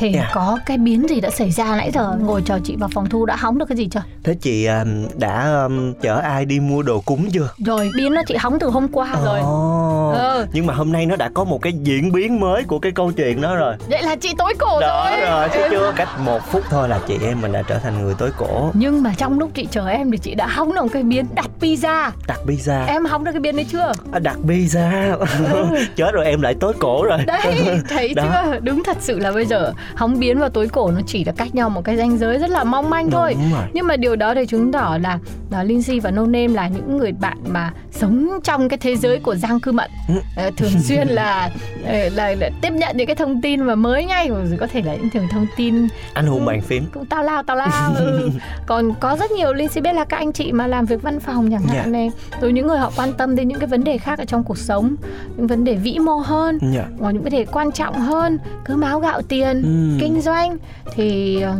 thì 0.00 0.14
Yeah. 0.14 0.30
có 0.34 0.58
cái 0.66 0.78
biến 0.78 1.06
gì 1.08 1.20
đã 1.20 1.30
xảy 1.30 1.50
ra 1.50 1.76
nãy 1.76 1.90
giờ? 1.94 2.16
Ngồi 2.20 2.42
chờ 2.46 2.58
chị 2.64 2.76
vào 2.76 2.88
phòng 2.94 3.08
thu 3.08 3.26
đã 3.26 3.36
hóng 3.36 3.58
được 3.58 3.66
cái 3.68 3.76
gì 3.76 3.88
chưa? 3.90 4.02
Thế 4.24 4.34
chị 4.40 4.64
ờ, 4.64 4.84
đã 5.18 5.42
ờ, 5.42 5.68
chở 6.02 6.16
ai 6.18 6.44
đi 6.44 6.60
mua 6.60 6.82
đồ 6.82 7.00
cúng 7.00 7.28
chưa? 7.32 7.48
Rồi 7.66 7.90
biến 7.96 8.14
nó 8.14 8.22
chị 8.26 8.34
hóng 8.38 8.58
từ 8.58 8.68
hôm 8.70 8.88
qua 8.88 9.08
rồi. 9.24 9.40
Ồ, 9.40 10.14
Ừ. 10.16 10.46
nhưng 10.52 10.66
mà 10.66 10.74
hôm 10.74 10.92
nay 10.92 11.06
nó 11.06 11.16
đã 11.16 11.30
có 11.34 11.44
một 11.44 11.62
cái 11.62 11.72
diễn 11.82 12.12
biến 12.12 12.40
mới 12.40 12.62
của 12.64 12.78
cái 12.78 12.92
câu 12.92 13.12
chuyện 13.12 13.40
đó 13.40 13.54
rồi. 13.54 13.74
Vậy 13.88 14.02
là 14.02 14.16
chị 14.16 14.34
tối 14.38 14.54
cổ 14.58 14.80
đó 14.80 15.10
rồi. 15.10 15.20
rồi 15.30 15.48
chứ 15.54 15.60
chưa 15.70 15.92
cách 15.96 16.08
một 16.24 16.40
phút 16.52 16.62
thôi 16.70 16.88
là 16.88 17.00
chị 17.08 17.16
em 17.22 17.40
mình 17.40 17.52
đã 17.52 17.62
trở 17.68 17.78
thành 17.78 18.02
người 18.04 18.14
tối 18.18 18.30
cổ. 18.38 18.70
Nhưng 18.74 19.02
mà 19.02 19.14
trong 19.18 19.38
lúc 19.38 19.50
chị 19.54 19.68
chờ 19.70 19.86
em 19.88 20.10
thì 20.10 20.18
chị 20.18 20.34
đã 20.34 20.46
hóng 20.46 20.74
được 20.74 20.86
cái 20.92 21.02
biến 21.02 21.26
đặt 21.34 21.46
pizza. 21.60 22.10
Đặt 22.26 22.38
pizza. 22.46 22.86
Em 22.86 23.04
hóng 23.04 23.24
được 23.24 23.32
cái 23.32 23.40
biến 23.40 23.56
đấy 23.56 23.66
chưa? 23.72 23.92
À, 24.12 24.18
đặt 24.18 24.36
pizza. 24.46 25.16
Chết 25.96 26.10
rồi 26.12 26.24
em 26.26 26.42
lại 26.42 26.54
tối 26.60 26.72
cổ 26.78 27.04
rồi. 27.04 27.18
Đấy 27.26 27.40
thấy 27.88 28.14
Đó. 28.14 28.22
chưa? 28.44 28.58
Đúng 28.62 28.82
thật 28.84 28.96
sự 29.00 29.18
là 29.18 29.32
bây 29.32 29.46
giờ 29.46 29.72
hóng 29.94 30.18
biến 30.20 30.38
và 30.38 30.48
tối 30.48 30.68
cổ 30.68 30.90
nó 30.90 31.00
chỉ 31.06 31.24
là 31.24 31.32
cách 31.36 31.54
nhau 31.54 31.70
một 31.70 31.84
cái 31.84 31.96
ranh 31.96 32.18
giới 32.18 32.38
rất 32.38 32.50
là 32.50 32.64
mong 32.64 32.90
manh 32.90 33.10
thôi 33.10 33.36
nhưng 33.72 33.86
mà 33.86 33.96
điều 33.96 34.16
đó 34.16 34.34
thì 34.34 34.46
chứng 34.46 34.72
tỏ 34.72 34.98
là, 35.02 35.18
là 35.50 35.62
Lindsay 35.64 36.00
và 36.00 36.10
No 36.10 36.22
Name 36.22 36.48
là 36.48 36.68
những 36.68 36.98
người 36.98 37.12
bạn 37.12 37.38
mà 37.48 37.72
sống 37.92 38.28
trong 38.44 38.68
cái 38.68 38.78
thế 38.78 38.96
giới 38.96 39.18
của 39.20 39.34
Giang 39.34 39.60
Cư 39.60 39.72
Mận 39.72 39.90
Ừ. 40.08 40.14
Ờ, 40.36 40.50
thường 40.56 40.70
xuyên 40.82 41.08
là, 41.08 41.50
ờ, 41.86 42.08
là 42.14 42.34
là 42.34 42.50
tiếp 42.62 42.70
nhận 42.72 42.96
những 42.96 43.06
cái 43.06 43.16
thông 43.16 43.40
tin 43.42 43.60
mà 43.60 43.74
mới 43.74 44.04
ngay 44.04 44.28
rồi 44.28 44.56
có 44.60 44.66
thể 44.66 44.82
là 44.82 44.94
những 44.94 45.10
thường 45.10 45.26
thông 45.30 45.46
tin 45.56 45.88
anh 46.14 46.26
hùng 46.26 46.44
bàn 46.44 46.60
phím 46.60 46.84
cũng 46.94 47.06
tao 47.06 47.22
lao 47.24 47.42
tao 47.42 47.56
lao 47.56 47.94
ừ. 47.96 48.30
còn 48.66 48.94
có 49.00 49.16
rất 49.20 49.30
nhiều 49.30 49.52
Lindsay 49.52 49.82
biết 49.82 49.92
là 49.92 50.04
các 50.04 50.16
anh 50.16 50.32
chị 50.32 50.52
mà 50.52 50.66
làm 50.66 50.86
việc 50.86 51.02
văn 51.02 51.20
phòng 51.20 51.50
chẳng 51.50 51.62
hạn 51.62 51.76
Dạ. 51.84 51.86
này 51.86 52.10
rồi 52.40 52.52
những 52.52 52.66
người 52.66 52.78
họ 52.78 52.92
quan 52.96 53.12
tâm 53.12 53.36
đến 53.36 53.48
những 53.48 53.58
cái 53.58 53.66
vấn 53.68 53.84
đề 53.84 53.98
khác 53.98 54.18
ở 54.18 54.24
trong 54.24 54.44
cuộc 54.44 54.58
sống 54.58 54.94
những 55.36 55.46
vấn 55.46 55.64
đề 55.64 55.74
vĩ 55.74 55.98
mô 55.98 56.16
hơn 56.16 56.58
Dạ. 56.74 56.84
hoặc 57.00 57.10
những 57.12 57.22
vấn 57.22 57.32
đề 57.32 57.44
quan 57.52 57.72
trọng 57.72 57.94
hơn 58.00 58.38
cơm 58.64 58.80
áo 58.80 59.00
gạo 59.00 59.22
tiền 59.22 59.62
Ừm. 59.62 59.79
Kinh 60.00 60.20
doanh. 60.20 60.58
Thì 60.94 61.40
ờ, 61.40 61.56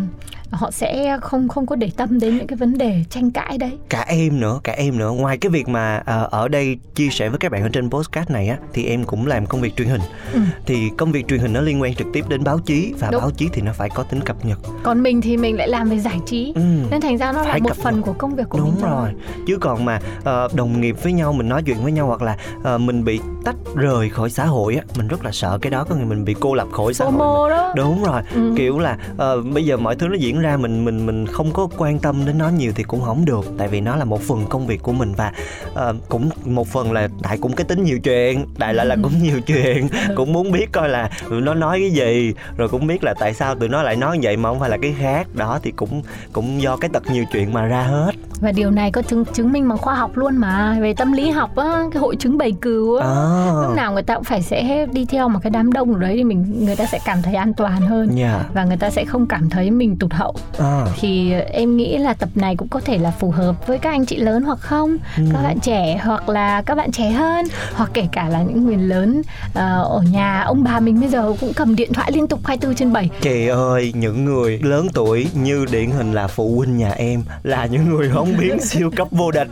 họ 0.50 0.70
sẽ 0.70 1.18
không 1.22 1.48
không 1.48 1.66
có 1.66 1.76
để 1.76 1.90
tâm 1.96 2.20
đến 2.20 2.36
những 2.36 2.46
cái 2.46 2.56
vấn 2.56 2.78
đề 2.78 3.04
tranh 3.10 3.30
cãi 3.30 3.58
đấy 3.58 3.70
cả 3.88 4.04
em 4.08 4.40
nữa 4.40 4.60
cả 4.64 4.72
em 4.72 4.98
nữa 4.98 5.10
ngoài 5.10 5.38
cái 5.38 5.50
việc 5.50 5.68
mà 5.68 6.02
ờ, 6.06 6.28
ở 6.30 6.48
đây 6.48 6.78
chia 6.94 7.08
sẻ 7.10 7.28
với 7.28 7.38
các 7.38 7.52
bạn 7.52 7.62
ở 7.62 7.68
trên 7.68 7.90
postcard 7.90 8.30
này 8.30 8.48
á 8.48 8.56
thì 8.72 8.84
em 8.86 9.04
cũng 9.04 9.26
làm 9.26 9.46
công 9.46 9.60
việc 9.60 9.76
truyền 9.76 9.88
hình 9.88 10.00
Ừ. 10.32 10.40
thì 10.66 10.90
công 10.98 11.12
việc 11.12 11.28
truyền 11.28 11.40
hình 11.40 11.52
nó 11.52 11.60
liên 11.60 11.82
quan 11.82 11.94
trực 11.94 12.06
tiếp 12.12 12.24
đến 12.28 12.44
báo 12.44 12.58
chí 12.58 12.92
và 12.98 13.08
Đúng. 13.10 13.20
báo 13.20 13.30
chí 13.30 13.48
thì 13.52 13.62
nó 13.62 13.72
phải 13.72 13.88
có 13.94 14.02
tính 14.02 14.20
cập 14.20 14.44
nhật 14.44 14.58
còn 14.82 15.02
mình 15.02 15.20
thì 15.20 15.36
mình 15.36 15.56
lại 15.56 15.68
làm 15.68 15.88
về 15.90 15.98
giải 15.98 16.18
trí 16.26 16.52
ừ. 16.56 16.60
nên 16.90 17.00
thành 17.00 17.18
ra 17.18 17.32
nó 17.32 17.42
là 17.42 17.50
Phải 17.50 17.60
một 17.60 17.68
cập 17.68 17.76
phần 17.76 17.94
nhật. 17.96 18.04
của 18.06 18.12
công 18.12 18.34
việc 18.34 18.48
của 18.48 18.58
đúng 18.58 18.74
mình 18.74 18.84
rồi 18.84 19.08
chứ 19.46 19.58
còn 19.60 19.84
mà 19.84 20.00
ờ, 20.24 20.48
đồng 20.54 20.80
nghiệp 20.80 20.96
với 21.02 21.12
nhau 21.12 21.32
mình 21.32 21.48
nói 21.48 21.62
chuyện 21.66 21.76
với 21.82 21.92
nhau 21.92 22.06
hoặc 22.06 22.22
là 22.22 22.36
ờ, 22.62 22.78
mình 22.78 23.04
bị 23.04 23.20
tách 23.44 23.56
rời 23.76 24.08
khỏi 24.08 24.30
xã 24.30 24.44
hội 24.44 24.74
á 24.76 24.82
mình 24.96 25.08
rất 25.08 25.24
là 25.24 25.30
sợ 25.32 25.58
cái 25.62 25.70
đó 25.70 25.84
có 25.84 25.94
nghĩa 25.94 26.04
mình 26.04 26.24
bị 26.24 26.34
cô 26.40 26.54
lập 26.54 26.68
khỏi 26.72 26.94
xã 26.94 27.04
hội 27.04 27.50
đó 27.50 27.72
đúng 27.76 28.02
rồi 28.04 28.22
Ừ. 28.34 28.54
kiểu 28.56 28.78
là 28.78 28.96
ờ, 29.16 29.40
bây 29.42 29.64
giờ 29.64 29.76
mọi 29.76 29.96
thứ 29.96 30.08
nó 30.08 30.14
diễn 30.14 30.39
ra 30.40 30.56
mình 30.56 30.84
mình 30.84 31.06
mình 31.06 31.26
không 31.26 31.52
có 31.52 31.68
quan 31.78 31.98
tâm 31.98 32.26
đến 32.26 32.38
nó 32.38 32.48
nhiều 32.48 32.72
thì 32.74 32.82
cũng 32.82 33.00
không 33.00 33.24
được. 33.24 33.44
Tại 33.58 33.68
vì 33.68 33.80
nó 33.80 33.96
là 33.96 34.04
một 34.04 34.20
phần 34.22 34.46
công 34.48 34.66
việc 34.66 34.82
của 34.82 34.92
mình 34.92 35.12
và 35.16 35.32
ờ, 35.74 35.94
cũng 36.08 36.30
một 36.44 36.68
phần 36.68 36.92
là 36.92 37.08
đại 37.22 37.38
cũng 37.38 37.52
cái 37.52 37.64
tính 37.64 37.84
nhiều 37.84 37.98
chuyện 37.98 38.46
đại 38.58 38.74
lại 38.74 38.86
là 38.86 38.96
cũng 39.02 39.12
nhiều 39.22 39.40
chuyện. 39.46 39.88
Cũng 40.16 40.32
muốn 40.32 40.52
biết 40.52 40.72
coi 40.72 40.88
là 40.88 41.10
nó 41.30 41.54
nói 41.54 41.80
cái 41.80 41.90
gì 41.90 42.34
rồi 42.56 42.68
cũng 42.68 42.86
biết 42.86 43.04
là 43.04 43.14
tại 43.20 43.34
sao 43.34 43.54
tụi 43.54 43.68
nó 43.68 43.82
lại 43.82 43.96
nói 43.96 44.18
vậy 44.22 44.36
mà 44.36 44.48
không 44.48 44.60
phải 44.60 44.70
là 44.70 44.76
cái 44.82 44.94
khác. 44.98 45.26
Đó 45.34 45.58
thì 45.62 45.70
cũng 45.70 46.02
cũng 46.32 46.62
do 46.62 46.76
cái 46.76 46.90
tật 46.92 47.02
nhiều 47.10 47.24
chuyện 47.32 47.52
mà 47.52 47.66
ra 47.66 47.82
hết. 47.82 48.12
Và 48.40 48.52
điều 48.52 48.70
này 48.70 48.92
có 48.92 49.02
chứng 49.02 49.24
chứng 49.24 49.52
minh 49.52 49.68
bằng 49.68 49.78
khoa 49.78 49.94
học 49.94 50.16
luôn 50.16 50.36
mà. 50.36 50.76
Về 50.80 50.94
tâm 50.94 51.12
lý 51.12 51.30
học 51.30 51.56
á 51.56 51.82
cái 51.92 52.00
hội 52.00 52.16
chứng 52.16 52.38
bầy 52.38 52.52
cừu 52.52 52.96
á 52.96 53.06
à. 53.06 53.52
lúc 53.62 53.76
nào 53.76 53.92
người 53.92 54.02
ta 54.02 54.14
cũng 54.14 54.24
phải 54.24 54.42
sẽ 54.42 54.86
đi 54.92 55.04
theo 55.04 55.28
một 55.28 55.38
cái 55.42 55.50
đám 55.50 55.72
đông 55.72 55.94
ở 55.94 56.00
đấy 56.00 56.14
thì 56.16 56.24
mình 56.24 56.64
người 56.64 56.76
ta 56.76 56.84
sẽ 56.84 56.98
cảm 57.04 57.22
thấy 57.22 57.34
an 57.34 57.54
toàn 57.54 57.80
hơn. 57.80 58.08
Dạ. 58.14 58.44
Và 58.54 58.64
người 58.64 58.76
ta 58.76 58.90
sẽ 58.90 59.04
không 59.04 59.26
cảm 59.26 59.50
thấy 59.50 59.70
mình 59.70 59.96
tụt 59.96 60.12
hậu 60.12 60.29
à. 60.58 60.86
thì 61.00 61.32
em 61.32 61.76
nghĩ 61.76 61.98
là 61.98 62.14
tập 62.14 62.28
này 62.34 62.56
cũng 62.56 62.68
có 62.68 62.80
thể 62.80 62.98
là 62.98 63.10
phù 63.10 63.30
hợp 63.30 63.66
với 63.66 63.78
các 63.78 63.90
anh 63.90 64.06
chị 64.06 64.16
lớn 64.16 64.42
hoặc 64.42 64.58
không 64.60 64.96
Ừ. 65.16 65.22
các 65.32 65.42
bạn 65.42 65.60
trẻ 65.60 66.00
hoặc 66.04 66.28
là 66.28 66.62
các 66.62 66.74
bạn 66.74 66.92
trẻ 66.92 67.10
hơn 67.10 67.46
hoặc 67.74 67.90
kể 67.94 68.08
cả 68.12 68.28
là 68.28 68.42
những 68.42 68.66
người 68.66 68.76
lớn 68.76 69.22
ờ, 69.54 69.82
ở 69.82 70.02
nhà 70.12 70.40
ông 70.40 70.64
bà 70.64 70.80
mình 70.80 71.00
bây 71.00 71.08
giờ 71.08 71.32
cũng 71.40 71.52
cầm 71.56 71.76
điện 71.76 71.92
thoại 71.92 72.12
liên 72.12 72.26
tục 72.26 72.40
24 72.44 72.74
trên 72.76 72.92
7 72.92 73.10
Chị 73.20 73.46
ơi, 73.46 73.92
những 73.96 74.24
người 74.24 74.58
lớn 74.62 74.88
tuổi 74.94 75.26
như 75.34 75.66
điển 75.72 75.90
hình 75.90 76.12
là 76.12 76.26
phụ 76.26 76.54
huynh 76.56 76.76
nhà 76.76 76.90
em 76.90 77.22
là 77.42 77.66
những 77.66 77.88
người 77.88 78.08
hóng 78.08 78.32
biến 78.38 78.60
siêu 78.66 78.90
cấp 78.96 79.08
vô 79.10 79.30
địch, 79.30 79.48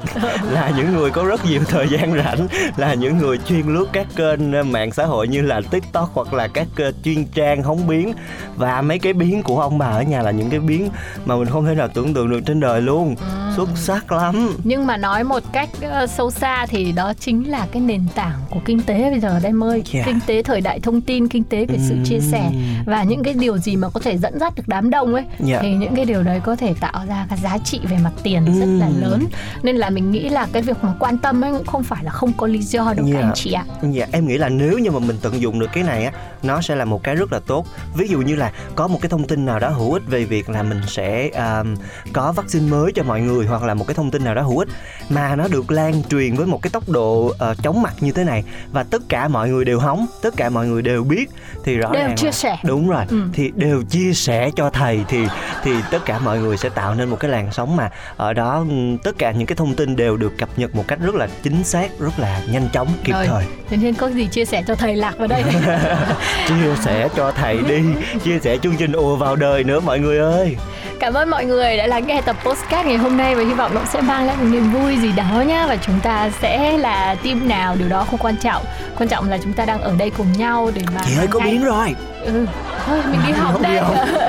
là 0.50 0.72
những 0.76 0.92
người 0.94 1.10
có 1.10 1.24
rất 1.24 1.44
nhiều 1.46 1.60
thời 1.68 1.88
gian 1.88 2.12
rảnh, 2.24 2.46
là 2.76 2.94
những 2.94 3.18
người 3.18 3.38
chuyên 3.38 3.66
lướt 3.74 3.86
các 3.92 4.06
kênh 4.16 4.52
ờ, 4.52 4.62
mạng 4.62 4.90
xã 4.92 5.04
hội 5.06 5.28
như 5.28 5.42
là 5.42 5.60
TikTok 5.70 6.10
hoặc 6.14 6.32
là 6.34 6.48
các 6.48 6.66
ờ, 6.76 6.92
chuyên 7.04 7.24
trang 7.34 7.62
hóng 7.62 7.86
biến 7.86 8.12
và 8.56 8.82
mấy 8.82 8.98
cái 8.98 9.12
biến 9.12 9.42
của 9.42 9.60
ông 9.60 9.78
bà 9.78 9.86
ở 9.86 10.02
nhà 10.02 10.22
là 10.22 10.30
những 10.30 10.50
cái 10.50 10.60
biến 10.68 10.90
mà 11.24 11.36
mình 11.36 11.48
không 11.48 11.64
thể 11.64 11.74
nào 11.74 11.88
tưởng 11.88 12.14
tượng 12.14 12.30
được 12.30 12.40
trên 12.46 12.60
đời 12.60 12.82
luôn. 12.82 13.16
À 13.20 13.47
xuất 13.58 13.68
sắc 13.76 14.12
lắm. 14.12 14.56
Nhưng 14.64 14.86
mà 14.86 14.96
nói 14.96 15.24
một 15.24 15.42
cách 15.52 15.68
uh, 16.04 16.10
sâu 16.10 16.30
xa 16.30 16.66
thì 16.66 16.92
đó 16.92 17.12
chính 17.20 17.50
là 17.50 17.66
cái 17.72 17.82
nền 17.82 18.02
tảng 18.14 18.38
của 18.50 18.60
kinh 18.64 18.82
tế 18.82 19.10
bây 19.10 19.20
giờ 19.20 19.40
em 19.44 19.64
ơi 19.64 19.82
Yeah. 19.92 20.06
kinh 20.06 20.18
tế 20.26 20.42
thời 20.42 20.60
đại 20.60 20.80
thông 20.80 21.00
tin 21.00 21.28
kinh 21.28 21.44
tế 21.44 21.66
về 21.66 21.78
sự 21.88 21.96
chia 22.04 22.20
sẻ. 22.20 22.50
Và 22.86 23.02
những 23.02 23.22
cái 23.22 23.34
điều 23.34 23.58
gì 23.58 23.76
mà 23.76 23.88
có 23.88 24.00
thể 24.00 24.18
dẫn 24.18 24.38
dắt 24.38 24.52
được 24.56 24.62
đám 24.66 24.90
đông 24.90 25.14
ấy 25.14 25.24
Yeah. 25.48 25.62
thì 25.62 25.74
những 25.74 25.96
cái 25.96 26.04
điều 26.04 26.22
đấy 26.22 26.40
có 26.44 26.56
thể 26.56 26.74
tạo 26.80 27.04
ra 27.08 27.26
cái 27.30 27.38
giá 27.38 27.58
trị 27.58 27.80
về 27.90 27.96
mặt 28.04 28.12
tiền 28.22 28.60
rất 28.60 28.66
là 28.66 28.88
lớn. 28.88 29.24
Nên 29.62 29.76
là 29.76 29.90
mình 29.90 30.10
nghĩ 30.10 30.28
là 30.28 30.46
cái 30.52 30.62
việc 30.62 30.76
mà 30.82 30.94
quan 30.98 31.18
tâm 31.18 31.44
ấy 31.44 31.52
cũng 31.52 31.66
không 31.66 31.82
phải 31.82 32.04
là 32.04 32.10
không 32.10 32.32
có 32.32 32.46
lý 32.46 32.62
do 32.62 32.92
đâu 32.96 33.06
các 33.06 33.12
Yeah. 33.12 33.24
anh 33.24 33.32
chị 33.34 33.52
ạ. 33.52 33.64
Dạ 33.82 34.06
em 34.12 34.26
nghĩ 34.26 34.38
là 34.38 34.48
nếu 34.48 34.78
như 34.78 34.90
mà 34.90 34.98
mình 34.98 35.16
tận 35.22 35.40
dụng 35.40 35.58
được 35.58 35.70
cái 35.72 35.84
này 35.84 36.04
á 36.04 36.12
nó 36.42 36.60
sẽ 36.60 36.74
là 36.74 36.84
một 36.84 37.02
cái 37.02 37.14
rất 37.14 37.32
là 37.32 37.40
tốt. 37.46 37.66
Ví 37.96 38.08
dụ 38.08 38.18
như 38.18 38.36
là 38.36 38.52
có 38.74 38.88
một 38.88 38.98
cái 39.02 39.08
thông 39.08 39.26
tin 39.26 39.46
nào 39.46 39.58
đó 39.58 39.68
hữu 39.68 39.92
ích 39.92 40.02
về 40.06 40.24
việc 40.24 40.50
là 40.50 40.62
mình 40.62 40.80
sẽ 40.86 41.28
um, 41.28 41.74
có 42.12 42.32
vaccine 42.32 42.70
mới 42.70 42.92
cho 42.94 43.02
mọi 43.02 43.20
người 43.20 43.46
hoặc 43.48 43.62
là 43.62 43.74
một 43.74 43.84
cái 43.88 43.94
thông 43.94 44.10
tin 44.10 44.24
nào 44.24 44.34
đó 44.34 44.42
hữu 44.42 44.58
ích 44.58 44.68
mà 45.08 45.36
nó 45.36 45.48
được 45.48 45.70
lan 45.70 46.02
truyền 46.10 46.34
với 46.34 46.46
một 46.46 46.62
cái 46.62 46.70
tốc 46.70 46.88
độ 46.88 47.32
ờ, 47.38 47.54
chóng 47.62 47.82
mặt 47.82 47.94
như 48.00 48.12
thế 48.12 48.24
này 48.24 48.44
và 48.72 48.82
tất 48.82 49.02
cả 49.08 49.28
mọi 49.28 49.48
người 49.48 49.64
đều 49.64 49.78
hóng 49.78 50.06
tất 50.22 50.34
cả 50.36 50.48
mọi 50.50 50.66
người 50.66 50.82
đều 50.82 51.04
biết 51.04 51.30
thì 51.64 51.76
rõ 51.76 51.90
Đều 51.92 52.00
ràng 52.02 52.10
là- 52.10 52.16
chia 52.16 52.32
sẻ. 52.32 52.56
đúng 52.64 52.88
rồi 52.88 53.04
Ừ. 53.08 53.22
thì 53.32 53.50
đều 53.54 53.82
chia 53.90 54.12
sẻ 54.12 54.50
cho 54.56 54.70
thầy 54.70 55.04
thì 55.08 55.18
thì 55.64 55.72
tất 55.90 55.98
cả 56.04 56.18
mọi 56.18 56.38
người 56.38 56.56
sẽ 56.56 56.68
tạo 56.68 56.94
nên 56.94 57.08
một 57.08 57.16
cái 57.20 57.30
làn 57.30 57.48
sóng 57.52 57.76
mà 57.76 57.90
ở 58.16 58.32
đó 58.32 58.54
ừm, 58.58 58.98
tất 58.98 59.18
cả 59.18 59.30
những 59.32 59.46
cái 59.46 59.56
thông 59.56 59.74
tin 59.74 59.96
đều 59.96 60.16
được 60.16 60.38
cập 60.38 60.48
nhật 60.56 60.74
một 60.74 60.84
cách 60.88 60.98
rất 61.02 61.14
là 61.14 61.28
chính 61.42 61.64
xác 61.64 61.98
rất 61.98 62.18
là 62.18 62.40
nhanh 62.52 62.68
chóng 62.72 62.88
kịp 63.04 63.12
Rồi. 63.12 63.26
thời 63.26 63.44
Thế 63.68 63.76
nên 63.76 63.94
có 63.94 64.06
gì 64.10 64.26
chia 64.26 64.44
sẻ 64.44 64.62
cho 64.66 64.74
thầy 64.74 64.96
lạc 64.96 65.14
vào 65.18 65.26
đây 65.26 65.42
chia 66.48 66.74
sẻ 66.84 67.08
cho 67.16 67.32
thầy 67.32 67.58
đi 67.68 67.80
chia 68.24 68.38
sẻ 68.38 68.56
chương 68.62 68.76
trình 68.76 68.92
ùa 68.92 69.16
vào 69.16 69.36
đời 69.36 69.64
nữa 69.64 69.80
mọi 69.80 69.98
người 69.98 70.18
ơi 70.18 70.56
Cảm 71.00 71.14
ơn 71.14 71.30
mọi 71.30 71.44
người 71.44 71.76
đã 71.76 71.86
lắng 71.86 72.06
nghe 72.06 72.20
tập 72.20 72.36
postcard 72.44 72.88
ngày 72.88 72.96
hôm 72.96 73.16
nay 73.16 73.34
và 73.34 73.42
hy 73.42 73.54
vọng 73.54 73.74
nó 73.74 73.80
sẽ 73.92 74.00
mang 74.00 74.26
lại 74.26 74.36
một 74.36 74.46
niềm 74.50 74.72
vui 74.72 74.96
gì 74.96 75.12
đó 75.12 75.44
nhá 75.46 75.66
và 75.66 75.76
chúng 75.76 76.00
ta 76.00 76.30
sẽ 76.42 76.78
là 76.78 77.14
team 77.24 77.48
nào 77.48 77.76
điều 77.78 77.88
đó 77.88 78.06
không 78.10 78.18
quan 78.18 78.36
trọng. 78.36 78.64
Quan 78.98 79.08
trọng 79.08 79.30
là 79.30 79.38
chúng 79.42 79.52
ta 79.52 79.64
đang 79.64 79.80
ở 79.80 79.94
đây 79.98 80.10
cùng 80.10 80.32
nhau 80.32 80.70
để 80.74 80.82
mà 80.94 81.00
chị 81.06 81.18
ơi 81.18 81.26
có 81.30 81.40
biến 81.40 81.64
rồi. 81.64 81.94
Ừ. 82.24 82.46
Thôi 82.86 82.98
mình 83.10 83.20
đi 83.26 83.32
học 83.32 83.60
đây. 83.60 83.80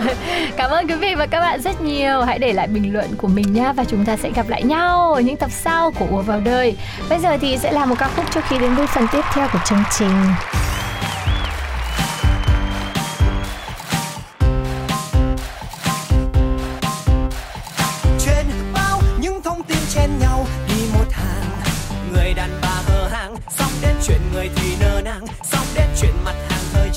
cảm 0.58 0.72
ơn 0.72 0.88
quý 0.88 0.96
vị 0.96 1.16
và 1.16 1.26
các 1.26 1.40
bạn 1.40 1.62
rất 1.62 1.82
nhiều. 1.82 2.22
Hãy 2.22 2.40
để 2.40 2.54
lại 2.54 2.68
bình 2.68 2.94
luận 2.94 3.16
của 3.18 3.28
mình 3.28 3.54
nhá 3.54 3.74
và 3.74 3.84
chúng 3.84 4.06
ta 4.06 4.18
sẽ 4.18 4.30
gặp 4.36 4.50
lại 4.50 4.64
nhau 4.64 5.14
ở 5.14 5.22
những 5.22 5.38
tập 5.38 5.52
sau 5.52 5.92
của 5.92 6.06
ùa 6.12 6.22
vào 6.22 6.40
đời. 6.40 6.76
Bây 7.10 7.20
giờ 7.20 7.38
thì 7.42 7.58
sẽ 7.58 7.72
là 7.72 7.86
một 7.86 7.96
ca 8.00 8.10
khúc 8.16 8.26
trước 8.34 8.42
khi 8.50 8.60
đến 8.60 8.76
với 8.76 8.88
phần 8.88 9.08
tiếp 9.12 9.22
theo 9.34 9.48
của 9.54 9.60
chương 9.66 9.84
trình 9.98 10.26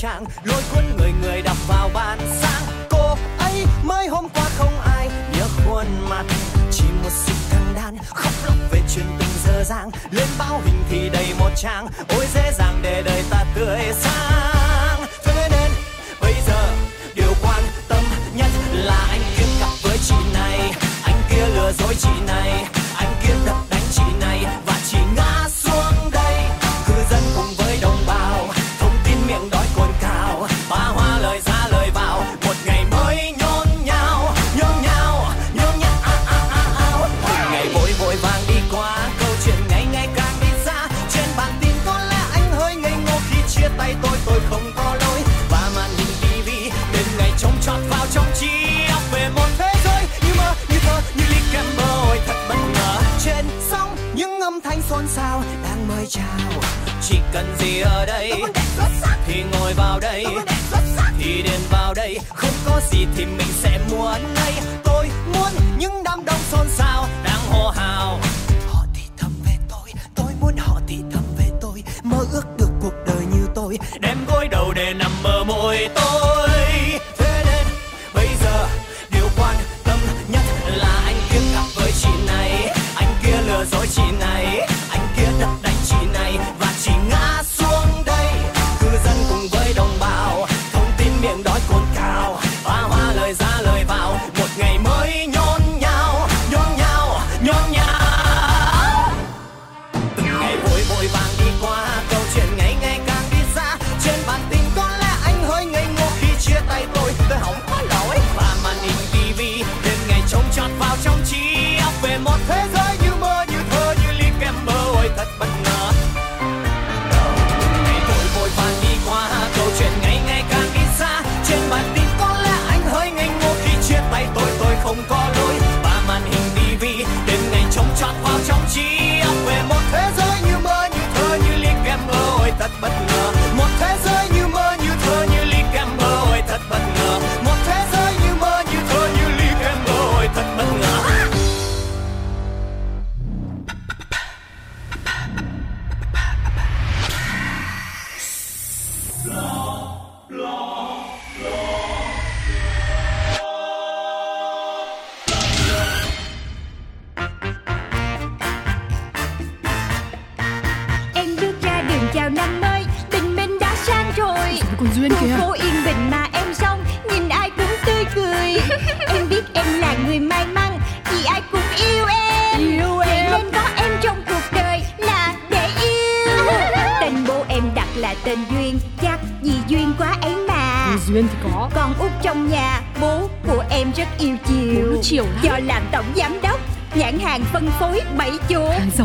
trạng, 0.02 0.24
lôi 0.44 0.62
cuốn 0.74 0.84
người 0.98 1.12
người 1.22 1.42
đọc 1.42 1.56
vào 1.68 1.90
bàn 1.94 2.18
sáng. 2.40 2.62
Cô 2.90 3.16
ấy 3.38 3.66
mới 3.84 4.08
hôm 4.08 4.28
qua 4.34 4.44
không 4.58 4.80
ai 4.80 5.08
nhớ 5.08 5.46
khuôn 5.64 5.86
mặt. 6.08 6.24
Chỉ 6.70 6.84
một 7.02 7.10
sự 7.10 7.32
thăng 7.50 7.72
đan 7.74 7.96
khóc 8.14 8.32
lóc 8.44 8.54
về 8.70 8.80
chuyện 8.94 9.06
tình 9.18 9.28
dơ 9.44 9.64
dàng 9.64 9.90
lên 10.10 10.28
báo 10.38 10.60
hình 10.64 10.82
thì 10.90 11.08
đầy 11.12 11.34
một 11.38 11.50
trang, 11.56 11.86
ôi 12.08 12.26
dễ 12.34 12.52
dàng 12.58 12.80
để 12.82 13.02
đời 13.02 13.22
ta 13.30 13.44
tươi 13.54 13.80
sáng. 13.92 14.51
Có 62.66 62.80
gì 62.90 63.06
thì 63.16 63.24
mình 63.24 63.52
sẽ 63.62 63.80
muốn 63.90 64.34
ngay. 64.34 64.52
Tôi 64.84 65.10
muốn 65.34 65.52
những 65.78 66.02
đám 66.04 66.24
đông 66.24 66.40
xôn 66.50 66.66
xao 66.68 67.08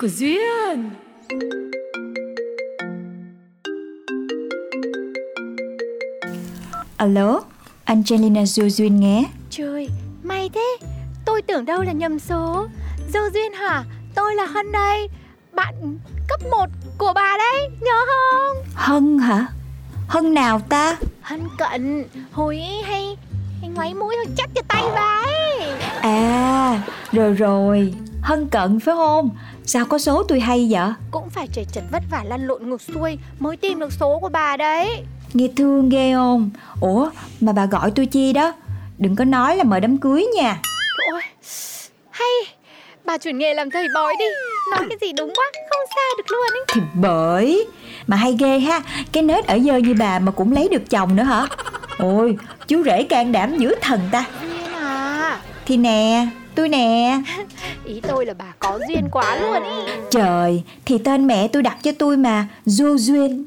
của 0.00 0.08
duyên 0.08 0.90
Alo, 6.96 7.40
Angelina 7.84 8.46
Du 8.46 8.68
Duyên 8.68 9.00
nghe. 9.00 9.24
Trời, 9.50 9.88
may 10.22 10.50
thế 10.54 10.76
Tôi 11.24 11.42
tưởng 11.42 11.64
đâu 11.64 11.82
là 11.82 11.92
nhầm 11.92 12.18
số 12.18 12.66
Dâu 13.12 13.22
duyên 13.34 13.52
hả? 13.52 13.84
Tôi 14.14 14.34
là 14.34 14.46
Hân 14.46 14.72
đây 14.72 15.08
Bạn 15.52 15.98
cấp 16.28 16.40
1 16.50 16.66
của 16.98 17.12
bà 17.14 17.36
đấy 17.38 17.68
Nhớ 17.80 18.04
không? 18.06 18.64
Hân 18.74 19.18
hả? 19.18 19.46
Hân 20.08 20.34
nào 20.34 20.60
ta? 20.68 20.96
Hân 21.20 21.40
cận 21.58 22.04
Hồi 22.32 22.58
ấy 22.58 22.82
hay 22.82 23.16
hay 23.60 23.70
ngoáy 23.70 23.94
mũi 23.94 24.14
thôi 24.16 24.34
chắc 24.36 24.50
cho 24.54 24.62
tay 24.68 24.82
bà 24.94 25.22
ấy 25.26 25.40
À, 26.00 26.82
rồi 27.12 27.32
rồi. 27.32 27.94
Hân 28.22 28.48
cận 28.48 28.80
phải 28.80 28.94
không? 28.94 29.30
Sao 29.72 29.84
có 29.84 29.98
số 29.98 30.22
tôi 30.22 30.40
hay 30.40 30.68
vậy? 30.70 30.88
Cũng 31.10 31.30
phải 31.30 31.48
trời 31.52 31.66
chật 31.72 31.84
vất 31.90 32.02
vả 32.10 32.24
lăn 32.24 32.46
lộn 32.46 32.70
ngược 32.70 32.82
xuôi 32.82 33.18
Mới 33.38 33.56
tìm 33.56 33.78
được 33.78 33.92
số 33.92 34.18
của 34.18 34.28
bà 34.28 34.56
đấy 34.56 35.02
Nghe 35.34 35.48
thương 35.56 35.88
ghê 35.88 36.12
không? 36.14 36.50
Ủa, 36.80 37.10
mà 37.40 37.52
bà 37.52 37.66
gọi 37.66 37.90
tôi 37.90 38.06
chi 38.06 38.32
đó? 38.32 38.52
Đừng 38.98 39.16
có 39.16 39.24
nói 39.24 39.56
là 39.56 39.64
mời 39.64 39.80
đám 39.80 39.98
cưới 39.98 40.26
nha. 40.36 40.60
Ôi, 41.12 41.22
hay 42.10 42.28
Bà 43.04 43.18
chuyển 43.18 43.38
nghề 43.38 43.54
làm 43.54 43.70
thầy 43.70 43.86
bói 43.94 44.14
đi 44.18 44.24
Nói 44.70 44.86
cái 44.88 44.98
gì 45.00 45.12
đúng 45.12 45.32
quá 45.36 45.44
Không 45.70 45.86
sai 45.94 46.04
được 46.18 46.30
luôn 46.30 46.46
ấy 46.52 46.64
Thì 46.68 46.80
bởi 46.94 47.66
Mà 48.06 48.16
hay 48.16 48.36
ghê 48.38 48.58
ha 48.58 48.80
Cái 49.12 49.22
nết 49.22 49.46
ở 49.46 49.58
dơ 49.58 49.76
như 49.76 49.94
bà 49.98 50.18
mà 50.18 50.32
cũng 50.32 50.52
lấy 50.52 50.68
được 50.68 50.90
chồng 50.90 51.16
nữa 51.16 51.22
hả 51.22 51.46
Ôi 51.98 52.36
chú 52.68 52.82
rể 52.84 53.02
can 53.02 53.32
đảm 53.32 53.58
dữ 53.58 53.74
thần 53.80 54.00
ta 54.12 54.24
Thì 55.66 55.76
nè 55.76 56.26
Tôi 56.54 56.68
nè. 56.68 57.20
Ý 57.84 58.00
tôi 58.08 58.26
là 58.26 58.34
bà 58.38 58.44
có 58.58 58.78
duyên 58.88 59.08
quá 59.12 59.36
luôn 59.36 59.62
ý. 59.62 59.92
Trời 60.10 60.62
Thì 60.84 60.98
tên 60.98 61.26
mẹ 61.26 61.48
tôi 61.48 61.62
đặt 61.62 61.76
cho 61.82 61.92
tôi 61.98 62.16
mà 62.16 62.46
Du 62.64 62.96
Duyên. 62.98 63.44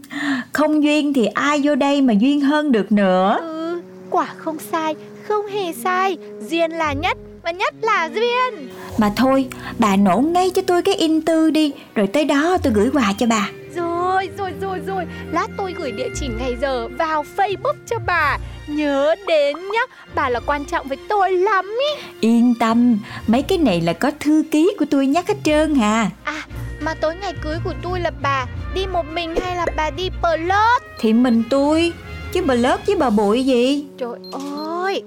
Không 0.54 0.84
duyên 0.84 1.14
thì 1.14 1.26
ai 1.26 1.60
vô 1.64 1.76
đây 1.76 2.02
mà 2.02 2.14
duyên 2.14 2.42
hơn 2.42 2.72
được 2.72 2.92
nữa? 2.92 3.38
Ừ, 3.42 3.82
quả 4.10 4.28
không 4.38 4.58
sai 4.72 4.96
Không 5.28 5.48
hề 5.48 5.74
sai. 5.74 6.18
Duyên 6.50 6.72
là 6.72 6.94
nhất 6.94 7.18
Và 7.44 7.52
nhất 7.52 7.74
là 7.82 8.10
duyên. 8.14 8.70
Mà 8.98 9.12
thôi 9.16 9.48
Bà 9.80 9.96
nổ 9.96 10.18
ngay 10.18 10.50
cho 10.56 10.62
tôi 10.62 10.82
cái 10.82 10.96
in 10.96 11.22
tư 11.22 11.50
đi 11.50 11.72
Rồi 11.96 12.08
tới 12.08 12.26
đó 12.26 12.58
tôi 12.64 12.74
gửi 12.74 12.90
quà 12.94 13.14
cho 13.18 13.26
bà. 13.26 13.50
Rồi, 13.76 13.93
rồi, 14.38 14.54
rồi, 14.62 14.80
rồi 14.88 15.06
Lát 15.32 15.48
tôi 15.58 15.74
gửi 15.78 15.92
địa 15.92 16.10
chỉ 16.16 16.28
ngày 16.28 16.56
giờ 16.62 16.88
vào 16.88 17.26
Facebook 17.38 17.74
cho 17.86 17.96
bà. 18.06 18.38
Nhớ 18.68 19.16
đến 19.28 19.56
nhá 19.56 19.96
Bà 20.16 20.30
là 20.30 20.40
quan 20.40 20.66
trọng 20.66 20.88
với 20.88 20.98
tôi 21.10 21.32
lắm 21.32 21.66
ý. 21.66 22.04
Yên 22.20 22.54
tâm 22.60 23.00
Mấy 23.28 23.42
cái 23.42 23.58
này 23.58 23.82
là 23.82 23.94
có 23.94 24.12
thư 24.20 24.44
ký 24.52 24.72
của 24.80 24.86
tôi 24.92 25.08
nhắc 25.08 25.28
hết 25.28 25.38
trơn 25.44 25.76
hà. 25.76 26.10
À, 26.24 26.44
mà 26.82 26.94
tối 26.94 27.16
ngày 27.22 27.34
cưới 27.42 27.58
của 27.64 27.74
tôi 27.82 28.00
là 28.00 28.12
bà 28.22 28.46
Đi 28.76 28.88
một 28.88 29.06
mình 29.14 29.36
hay 29.36 29.56
là 29.56 29.66
bà 29.76 29.90
đi 29.90 30.10
plot? 30.10 30.82
Thì 31.00 31.14
mình 31.14 31.44
tôi 31.50 31.94
Chứ 32.34 32.42
bà 32.46 32.54
lớt 32.54 32.88
với 32.88 32.96
bà 32.96 33.10
bụi 33.10 33.46
gì? 33.46 33.86
Trời 33.98 34.18
ơi 34.32 35.04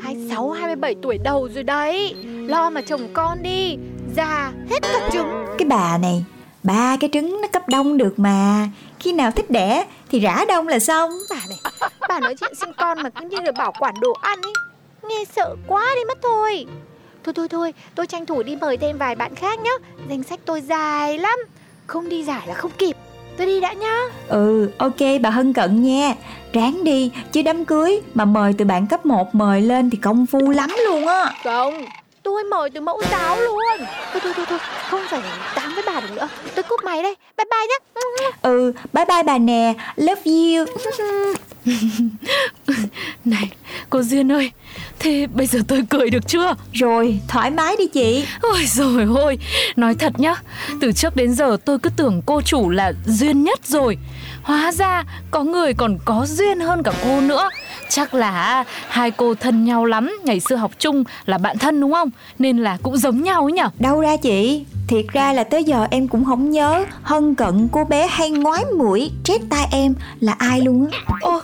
26, 0.00 0.50
27 0.50 0.94
tuổi 1.02 1.18
đầu 1.18 1.48
rồi 1.54 1.64
đấy. 1.64 2.14
Lo 2.24 2.70
mà 2.70 2.80
chồng 2.80 3.08
con 3.12 3.42
đi 3.42 3.76
Già 4.16 4.52
hết 4.70 4.82
cả 4.82 5.08
trứng. 5.12 5.46
Cái 5.58 5.68
bà 5.68 5.98
này 5.98 6.24
Ba 6.64 6.96
cái 7.00 7.10
trứng 7.12 7.40
nó 7.42 7.48
cấp 7.48 7.68
đông 7.68 7.98
được 7.98 8.18
mà. 8.18 8.68
Khi 9.00 9.12
nào 9.12 9.30
thích 9.30 9.50
đẻ 9.50 9.84
thì 10.10 10.20
rã 10.20 10.44
đông 10.48 10.68
là 10.68 10.78
xong. 10.78 11.10
Bà 11.30 11.36
này 11.48 11.58
Bà 12.08 12.20
nói 12.20 12.34
chuyện 12.40 12.54
sinh 12.54 12.72
con 12.76 13.02
mà 13.02 13.10
cứ 13.10 13.24
như 13.28 13.36
là 13.44 13.52
bảo 13.52 13.72
quản 13.80 13.94
đồ 14.00 14.12
ăn 14.20 14.42
ấy. 14.42 14.52
Nghe 15.08 15.24
sợ 15.36 15.56
quá 15.66 15.86
đi 15.94 16.00
mất 16.08 16.18
thôi. 16.22 16.66
Thôi 17.24 17.34
thôi 17.34 17.48
thôi 17.48 17.74
Tôi 17.94 18.06
tranh 18.06 18.26
thủ 18.26 18.42
đi 18.42 18.56
mời 18.56 18.76
thêm 18.76 18.98
vài 18.98 19.14
bạn 19.14 19.34
khác 19.34 19.60
nhá. 19.60 19.70
Danh 20.08 20.22
sách 20.22 20.40
tôi 20.44 20.60
dài 20.60 21.18
lắm. 21.18 21.38
Không 21.86 22.08
đi 22.08 22.24
giải 22.24 22.46
là 22.46 22.54
không 22.54 22.70
kịp. 22.78 22.96
Tôi 23.36 23.46
đi 23.46 23.60
đã 23.60 23.72
nhá. 23.72 24.00
Ừ 24.28 24.70
ok 24.78 25.00
bà 25.22 25.30
Hân 25.30 25.52
cận 25.52 25.82
nha. 25.82 26.14
Ráng 26.52 26.84
đi 26.84 27.10
chứ 27.32 27.42
đám 27.42 27.64
cưới 27.64 28.00
Mà 28.14 28.24
mời 28.24 28.54
từ 28.58 28.64
bạn 28.64 28.86
cấp 28.86 29.06
1 29.06 29.34
mời 29.34 29.62
lên 29.62 29.90
thì 29.90 29.98
công 29.98 30.26
phu 30.26 30.50
lắm 30.50 30.70
luôn 30.88 31.06
á. 31.06 31.34
Không 31.44 31.84
Tôi 32.24 32.44
mời 32.44 32.70
từ 32.70 32.80
mẫu 32.80 33.02
giáo 33.10 33.40
luôn. 33.40 33.86
Thôi 34.12 34.20
thôi 34.22 34.32
thôi 34.36 34.46
thôi 34.48 34.58
Không 34.90 35.00
phải 35.10 35.20
tám 35.54 35.74
với 35.74 35.84
bà 35.86 36.00
được 36.00 36.10
nữa. 36.16 36.28
Tôi 36.54 36.62
cúp 36.62 36.84
máy 36.84 37.02
đây. 37.02 37.16
Bye 37.36 37.44
bye 37.50 37.66
nhá. 37.68 37.76
Ừ 38.42 38.72
bye 38.92 39.04
bye 39.04 39.22
bà 39.22 39.38
nè. 39.38 39.74
Love 39.96 40.22
you. 40.24 40.66
Này, 43.24 43.50
cô 43.90 44.02
Duyên 44.02 44.32
ơi, 44.32 44.50
thế 44.98 45.26
bây 45.34 45.46
giờ 45.46 45.60
tôi 45.68 45.84
cười 45.90 46.10
được 46.10 46.28
chưa? 46.28 46.54
Rồi 46.72 47.20
thoải 47.28 47.50
mái 47.50 47.76
đi 47.78 47.86
chị. 47.86 48.24
Ôi 48.42 48.64
rồi 48.66 49.06
ôi, 49.16 49.38
nói 49.76 49.94
thật 49.94 50.12
nhá, 50.20 50.34
từ 50.80 50.92
trước 50.92 51.16
đến 51.16 51.34
giờ 51.34 51.56
tôi 51.64 51.78
cứ 51.78 51.90
tưởng 51.96 52.22
cô 52.26 52.40
chủ 52.42 52.70
là 52.70 52.92
duyên 53.06 53.44
nhất 53.44 53.60
rồi. 53.64 53.98
Hóa 54.42 54.72
ra 54.72 55.04
có 55.30 55.42
người 55.42 55.74
còn 55.74 55.98
có 56.04 56.26
duyên 56.28 56.60
hơn 56.60 56.82
cả 56.82 56.92
cô 57.04 57.20
nữa. 57.20 57.48
Chắc 57.88 58.14
là 58.14 58.64
hai 58.88 59.10
cô 59.10 59.34
thân 59.34 59.64
nhau 59.64 59.84
lắm, 59.84 60.18
ngày 60.24 60.40
xưa 60.40 60.56
học 60.56 60.70
chung 60.78 61.04
là 61.26 61.38
bạn 61.38 61.58
thân 61.58 61.80
đúng 61.80 61.92
không? 61.92 62.10
Nên 62.38 62.58
là 62.58 62.78
cũng 62.82 62.96
giống 62.96 63.22
nhau 63.22 63.42
ấy 63.42 63.52
nhở? 63.52 63.68
Đâu 63.78 64.00
ra 64.00 64.16
chị? 64.16 64.64
Thiệt 64.88 65.04
ra 65.12 65.32
là 65.32 65.44
tới 65.44 65.64
giờ 65.64 65.86
em 65.90 66.08
cũng 66.08 66.24
không 66.24 66.50
nhớ. 66.50 66.84
Hân 67.02 67.34
cận 67.34 67.68
cô 67.72 67.84
bé 67.84 68.06
hay 68.06 68.30
ngoái 68.30 68.64
mũi 68.78 69.10
Trét 69.24 69.40
tai 69.50 69.68
em 69.72 69.94
là 70.20 70.32
ai 70.38 70.60
luôn 70.60 70.88
á? 70.90 70.98
Ô, 71.20 71.40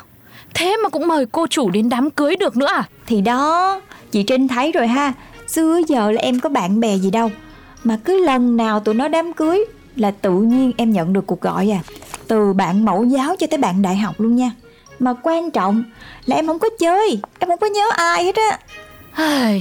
thế 0.55 0.76
mà 0.83 0.88
cũng 0.88 1.09
mời 1.09 1.26
cô 1.26 1.46
chủ 1.46 1.70
đến 1.70 1.88
đám 1.88 2.11
cưới 2.11 2.37
được 2.37 2.57
nữa 2.57 2.66
à? 2.66 2.85
Thì 3.07 3.20
đó 3.20 3.81
Chị 4.11 4.22
Trinh 4.22 4.48
thấy 4.48 4.72
rồi 4.72 4.87
ha. 4.87 5.12
Xưa 5.48 5.81
giờ 5.88 6.11
là 6.11 6.20
em 6.20 6.40
có 6.40 6.48
bạn 6.48 6.81
bè 6.81 6.96
gì 6.96 7.11
đâu. 7.11 7.31
Mà 7.85 7.98
cứ 8.05 8.24
lần 8.24 8.57
nào 8.57 8.81
tụi 8.81 8.94
nó 8.94 9.09
đám 9.09 9.33
cưới 9.33 9.64
Là 9.96 10.11
tự 10.11 10.33
nhiên 10.33 10.72
em 10.76 10.92
nhận 10.92 11.12
được 11.12 11.26
cuộc 11.26 11.40
gọi 11.40 11.70
à. 11.70 11.81
Từ 12.29 12.53
bạn 12.53 12.85
mẫu 12.85 13.05
giáo 13.05 13.37
cho 13.38 13.46
tới 13.46 13.59
bạn 13.59 13.83
đại 13.83 13.96
học 13.96 14.20
luôn 14.20 14.37
nha 14.37 14.50
Mà 15.00 15.14
quan 15.22 15.50
trọng 15.50 15.84
là 16.26 16.36
em 16.36 16.46
không 16.46 16.58
có 16.58 16.68
chơi 16.78 17.18
Em 17.38 17.48
không 17.48 17.58
có 17.58 17.66
nhớ 17.66 17.90
ai 17.96 18.24
hết 18.24 18.36
á. 18.36 18.58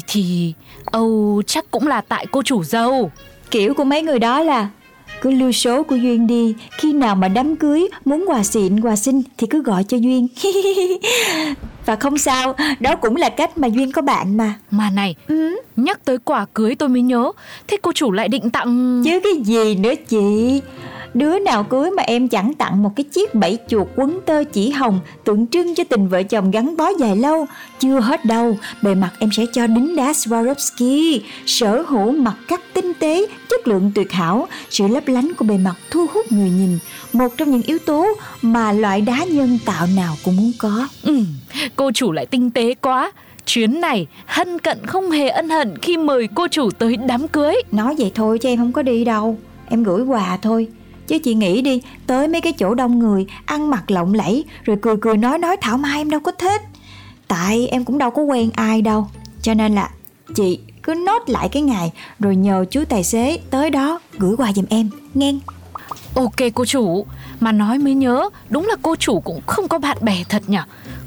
Thì 0.08 0.54
Âu 0.86 1.42
chắc 1.48 1.72
cũng 1.72 1.88
là 1.88 2.02
tại 2.02 2.26
cô 2.32 2.44
chủ 2.44 2.64
dâu. 2.64 3.12
Kiểu 3.52 3.74
của 3.74 3.84
mấy 3.84 4.02
người 4.02 4.20
đó 4.20 4.42
là 4.42 4.70
cứ 5.22 5.32
lưu 5.32 5.52
số 5.52 5.84
của 5.84 5.96
Duyên 5.96 6.28
đi 6.28 6.56
Khi 6.72 6.94
nào 6.94 7.16
mà 7.16 7.28
đám 7.28 7.56
cưới 7.56 7.88
Muốn 8.06 8.26
quà 8.28 8.44
xịn 8.44 8.82
quà 8.82 8.96
xinh 8.96 9.22
Thì 9.38 9.48
cứ 9.50 9.64
gọi 9.64 9.84
cho 9.84 9.98
Duyên. 9.98 10.28
Và 11.86 11.96
không 11.96 12.18
sao 12.18 12.56
Đó 12.80 12.96
cũng 12.96 13.16
là 13.16 13.30
cách 13.30 13.58
mà 13.58 13.68
Duyên 13.68 13.92
có 13.92 14.02
bạn 14.02 14.38
mà. 14.38 14.54
Mà 14.72 14.90
này, 14.90 15.16
nhắc 15.76 16.06
tới 16.06 16.18
quả 16.18 16.46
cưới 16.54 16.76
tôi 16.76 16.90
mới 16.90 17.02
nhớ 17.02 17.32
Thế 17.68 17.78
cô 17.82 17.92
chủ 17.92 18.12
lại 18.12 18.28
định 18.28 18.50
tặng... 18.50 19.02
Chứ 19.06 19.20
cái 19.24 19.34
gì 19.44 19.76
nữa 19.76 19.94
chị 20.08 20.62
Đứa 21.14 21.40
nào 21.40 21.64
cưới 21.64 21.92
mà 21.92 22.04
em 22.04 22.28
chẳng 22.28 22.54
tặng 22.54 22.84
một 22.84 22.92
cái 22.96 23.04
chiếc 23.04 23.36
bẫy 23.36 23.58
chuột 23.68 23.88
quấn 23.96 24.20
tơ 24.26 24.44
chỉ 24.44 24.70
hồng 24.70 25.00
Tượng 25.24 25.48
trưng 25.48 25.76
cho 25.76 25.84
tình 25.84 26.08
vợ 26.08 26.24
chồng 26.24 26.52
gắn 26.52 26.78
bó 26.78 26.90
dài 27.00 27.16
lâu. 27.16 27.46
Chưa 27.80 28.00
hết 28.00 28.26
đâu 28.26 28.58
Bề 28.82 28.96
mặt 28.96 29.12
em 29.20 29.30
sẽ 29.32 29.46
cho 29.54 29.68
đính 29.68 29.96
đá 29.96 30.12
Swarovski. 30.12 31.20
Sở 31.46 31.82
hữu 31.88 32.12
mặt 32.12 32.36
cắt 32.48 32.62
tinh 32.74 32.94
tế 33.00 33.26
Chất 33.50 33.68
lượng 33.68 33.92
tuyệt 33.96 34.12
hảo. 34.12 34.48
Sự 34.70 34.88
lấp 34.88 35.08
lánh 35.08 35.32
của 35.38 35.46
bề 35.46 35.58
mặt 35.58 35.76
thu 35.92 36.06
hút 36.14 36.32
người 36.32 36.50
nhìn. 36.50 36.80
Một 37.14 37.38
trong 37.38 37.52
những 37.52 37.62
yếu 37.62 37.80
tố 37.80 38.08
mà 38.42 38.72
loại 38.72 39.02
đá 39.02 39.24
nhân 39.24 39.60
tạo 39.66 39.88
nào 39.96 40.16
cũng 40.26 40.38
muốn 40.38 40.52
có. 40.58 40.88
Ừ, 41.04 41.20
cô 41.76 41.92
chủ 41.92 42.12
lại 42.12 42.26
tinh 42.26 42.52
tế 42.52 42.76
quá. 42.82 43.12
Chuyến 43.46 43.82
này 43.82 44.08
hân 44.26 44.60
cận 44.60 44.86
không 44.86 45.12
hề 45.12 45.30
ân 45.30 45.50
hận 45.50 45.78
khi 45.82 45.98
mời 45.98 46.28
cô 46.36 46.48
chủ 46.48 46.70
tới 46.70 46.98
đám 46.98 47.28
cưới. 47.28 47.56
Nói 47.72 47.96
vậy 47.98 48.12
thôi 48.16 48.40
chứ 48.40 48.50
em 48.50 48.58
không 48.58 48.72
có 48.72 48.82
đi 48.82 49.06
đâu. 49.06 49.38
Em 49.70 49.84
gửi 49.84 50.04
quà 50.04 50.38
thôi 50.42 50.68
Chứ 51.10 51.20
chị 51.20 51.34
nghĩ 51.34 51.62
đi, 51.62 51.82
Tới 52.08 52.28
mấy 52.28 52.42
cái 52.42 52.54
chỗ 52.54 52.74
đông 52.74 53.00
người, 53.00 53.26
Ăn 53.46 53.70
mặc 53.70 53.92
lộng 53.92 54.14
lẫy, 54.14 54.46
Rồi 54.64 54.78
cười 54.82 54.96
cười 55.02 55.18
nói 55.18 55.38
nói 55.38 55.58
thảo 55.62 55.78
mai 55.78 55.98
em 55.98 56.10
đâu 56.10 56.20
có 56.20 56.32
thích. 56.32 56.62
Tại 57.28 57.68
em 57.68 57.86
cũng 57.86 57.98
đâu 57.98 58.12
có 58.12 58.22
quen 58.22 58.50
ai 58.54 58.82
đâu. 58.82 59.08
Cho 59.42 59.54
nên 59.54 59.76
là 59.76 59.90
Chị 60.36 60.60
cứ 60.84 60.94
nốt 60.94 61.30
lại 61.30 61.50
cái 61.50 61.62
ngày, 61.62 61.92
Rồi 62.20 62.36
nhờ 62.36 62.66
chú 62.72 62.84
tài 62.90 63.04
xế 63.04 63.40
tới 63.50 63.70
đó 63.70 64.00
Gửi 64.18 64.36
quà 64.38 64.54
giùm 64.54 64.66
em. 64.70 64.90
Nghe. 65.14 65.34
Ok 66.16 66.36
cô 66.54 66.66
chủ, 66.66 67.06
Mà 67.40 67.52
nói 67.52 67.78
mới 67.78 67.94
nhớ, 67.94 68.30
Đúng 68.50 68.68
là 68.68 68.76
cô 68.82 68.96
chủ 68.96 69.20
cũng 69.20 69.42
không 69.48 69.68
có 69.68 69.80
bạn 69.80 69.98
bè 70.02 70.24
thật 70.30 70.44
nhỉ? 70.48 70.60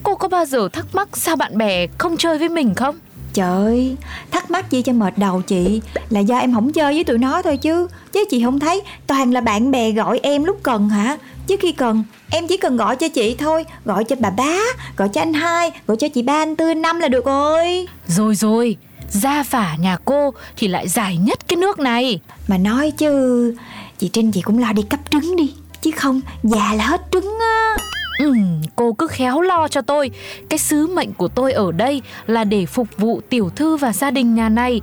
Cô 0.03 0.15
có 0.15 0.29
bao 0.29 0.45
giờ 0.45 0.69
thắc 0.73 0.87
mắc 0.93 1.09
sao 1.13 1.37
bạn 1.37 1.59
bè 1.59 1.87
không 1.99 2.17
chơi 2.17 2.39
với 2.39 2.49
mình 2.49 2.75
không? 2.75 2.97
Trời 3.35 3.49
ơi, 3.49 3.97
thắc 4.31 4.51
mắc 4.51 4.71
gì 4.71 4.83
cho 4.83 4.93
mệt 4.93 5.19
đầu 5.19 5.43
chị? 5.43 5.81
Là 6.11 6.21
do 6.21 6.39
em 6.39 6.55
không 6.55 6.73
chơi 6.73 6.95
với 6.95 7.05
tụi 7.05 7.19
nó 7.19 7.43
thôi 7.43 7.57
chứ. 7.57 7.89
Chứ 8.13 8.25
chị 8.31 8.43
không 8.45 8.61
thấy 8.61 8.83
toàn 9.07 9.33
là 9.33 9.41
bạn 9.41 9.71
bè 9.71 9.91
gọi 9.91 10.21
em 10.23 10.45
lúc 10.45 10.59
cần 10.63 10.89
hả? 10.89 11.17
Chứ 11.47 11.57
khi 11.61 11.73
cần 11.73 12.05
em 12.31 12.47
chỉ 12.47 12.57
cần 12.57 12.77
gọi 12.77 12.97
cho 12.97 13.09
chị 13.09 13.37
thôi. 13.39 13.65
Gọi 13.85 14.05
cho 14.05 14.17
bà 14.21 14.31
bá, 14.31 14.57
gọi 14.97 15.09
cho 15.09 15.21
anh 15.21 15.33
hai 15.33 15.71
Gọi 15.87 15.97
cho 15.97 16.09
chị 16.09 16.23
ba, 16.23 16.43
anh 16.43 16.57
tư, 16.57 16.75
năm 16.75 17.01
là 17.01 17.09
được 17.09 17.25
rồi. 17.25 17.87
Rồi 18.07 18.35
rồi, 18.35 18.77
gia 19.09 19.43
phả 19.43 19.77
nhà 19.77 19.97
cô 20.05 20.31
thì 20.57 20.69
lại 20.69 20.89
dài 20.89 21.17
nhất 21.17 21.39
cái 21.49 21.57
nước 21.57 21.79
này. 21.79 22.21
Mà 22.49 22.59
nói 22.59 22.91
chứ 22.91 23.55
Chị 23.99 24.09
Trinh 24.09 24.33
chị 24.33 24.41
cũng 24.41 24.59
lo 24.59 24.73
đi 24.73 24.83
cấp 24.83 25.01
trứng 25.11 25.37
đi. 25.37 25.55
Chứ 25.83 25.91
không 25.91 26.21
già 26.43 26.75
là 26.75 26.87
hết 26.87 27.01
trứng 27.13 27.39
á 27.41 27.77
Ừ, 28.23 28.35
cô 28.77 28.93
cứ 28.93 29.07
khéo 29.07 29.41
lo 29.41 29.69
cho 29.69 29.83
tôi. 29.83 30.11
Cái 30.49 30.59
sứ 30.59 30.87
mệnh 30.87 31.13
của 31.13 31.29
tôi 31.29 31.53
ở 31.53 31.73
đây 31.73 32.03
là 32.27 32.45
để 32.45 32.67
phục 32.67 32.89
vụ 32.99 33.21
tiểu 33.29 33.51
thư 33.57 33.77
và 33.77 33.93
gia 33.93 34.11
đình 34.11 34.35
nhà 34.35 34.49
này. 34.49 34.81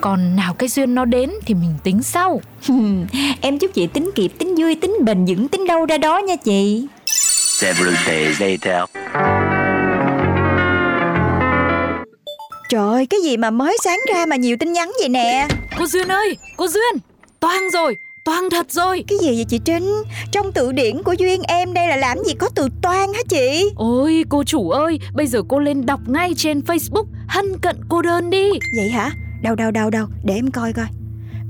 Còn 0.00 0.36
nào 0.36 0.54
cái 0.54 0.68
duyên 0.68 0.94
nó 0.94 1.04
đến 1.04 1.30
thì 1.46 1.54
mình 1.54 1.74
tính 1.82 2.02
sau. 2.02 2.40
Em 3.40 3.58
chúc 3.58 3.74
chị 3.74 3.86
tính 3.86 4.10
kịp, 4.14 4.32
tính 4.38 4.54
vui, 4.58 4.74
tính 4.74 4.96
bền 5.04 5.24
vững, 5.24 5.48
tính 5.48 5.66
đâu 5.66 5.86
ra 5.86 5.98
đó 5.98 6.18
nha 6.18 6.36
chị. 6.36 6.86
Several 7.60 7.94
days 8.06 8.40
later. 8.40 8.84
Trời 12.68 12.88
ơi, 12.88 13.06
cái 13.06 13.20
gì 13.22 13.36
mà 13.36 13.50
mới 13.50 13.76
sáng 13.84 13.98
ra 14.14 14.26
mà 14.26 14.36
nhiều 14.36 14.56
tin 14.60 14.72
nhắn 14.72 14.92
vậy 15.00 15.08
nè? 15.08 15.48
Cô 15.78 15.86
Duyên 15.86 16.08
ơi, 16.08 16.36
cô 16.56 16.68
Duyên! 16.68 16.98
Toang 17.40 17.70
rồi, 17.70 17.96
toang 18.24 18.50
thật 18.50 18.70
rồi 18.70 19.04
Cái 19.08 19.18
gì 19.18 19.36
vậy 19.36 19.44
chị 19.48 19.58
Trinh? 19.64 20.02
Trong 20.30 20.52
từ 20.52 20.72
điển 20.72 21.02
của 21.02 21.12
Duyên 21.12 21.42
em 21.42 21.74
đây 21.74 21.88
là 21.88 21.96
làm 21.96 22.18
gì 22.26 22.34
có 22.34 22.48
từ 22.54 22.68
toan 22.82 23.12
hả 23.14 23.20
chị? 23.28 23.70
Ôi 23.76 24.24
cô 24.28 24.44
chủ 24.44 24.70
ơi, 24.70 24.98
bây 25.14 25.26
giờ 25.26 25.42
cô 25.48 25.58
lên 25.58 25.86
đọc 25.86 26.00
ngay 26.06 26.32
trên 26.36 26.60
Facebook 26.60 27.04
Hân 27.28 27.58
cận 27.58 27.76
cô 27.88 28.02
đơn 28.02 28.30
đi 28.30 28.50
Vậy 28.76 28.88
hả? 28.88 29.10
Đâu 29.42 29.54
đâu 29.54 29.70
đâu 29.70 29.90
đâu, 29.90 30.06
để 30.24 30.34
em 30.34 30.50
coi 30.50 30.72
coi 30.72 30.86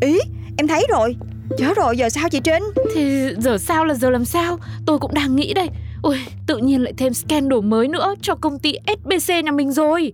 Ý, 0.01 0.19
em 0.59 0.67
thấy 0.67 0.87
rồi 0.91 1.17
Chết 1.59 1.77
rồi, 1.77 1.97
giờ 1.97 2.09
sao 2.09 2.29
chị 2.29 2.41
Trinh? 2.45 2.63
Thì 2.95 3.29
giờ 3.39 3.59
sao 3.59 3.85
là 3.85 3.95
giờ 3.95 4.11
làm 4.11 4.25
sao 4.25 4.59
Tôi 4.87 4.99
cũng 4.99 5.15
đang 5.15 5.37
nghĩ 5.37 5.55
đây 5.55 5.69
Ôi, 6.03 6.19
tự 6.47 6.57
nhiên 6.57 6.83
lại 6.83 6.93
thêm 6.97 7.15
scandal 7.15 7.61
mới 7.61 7.89
nữa 7.89 8.15
cho 8.23 8.35
công 8.35 8.59
ty 8.59 8.75
SBC 8.87 9.31
nhà 9.45 9.53
mình 9.53 9.73
rồi 9.73 10.13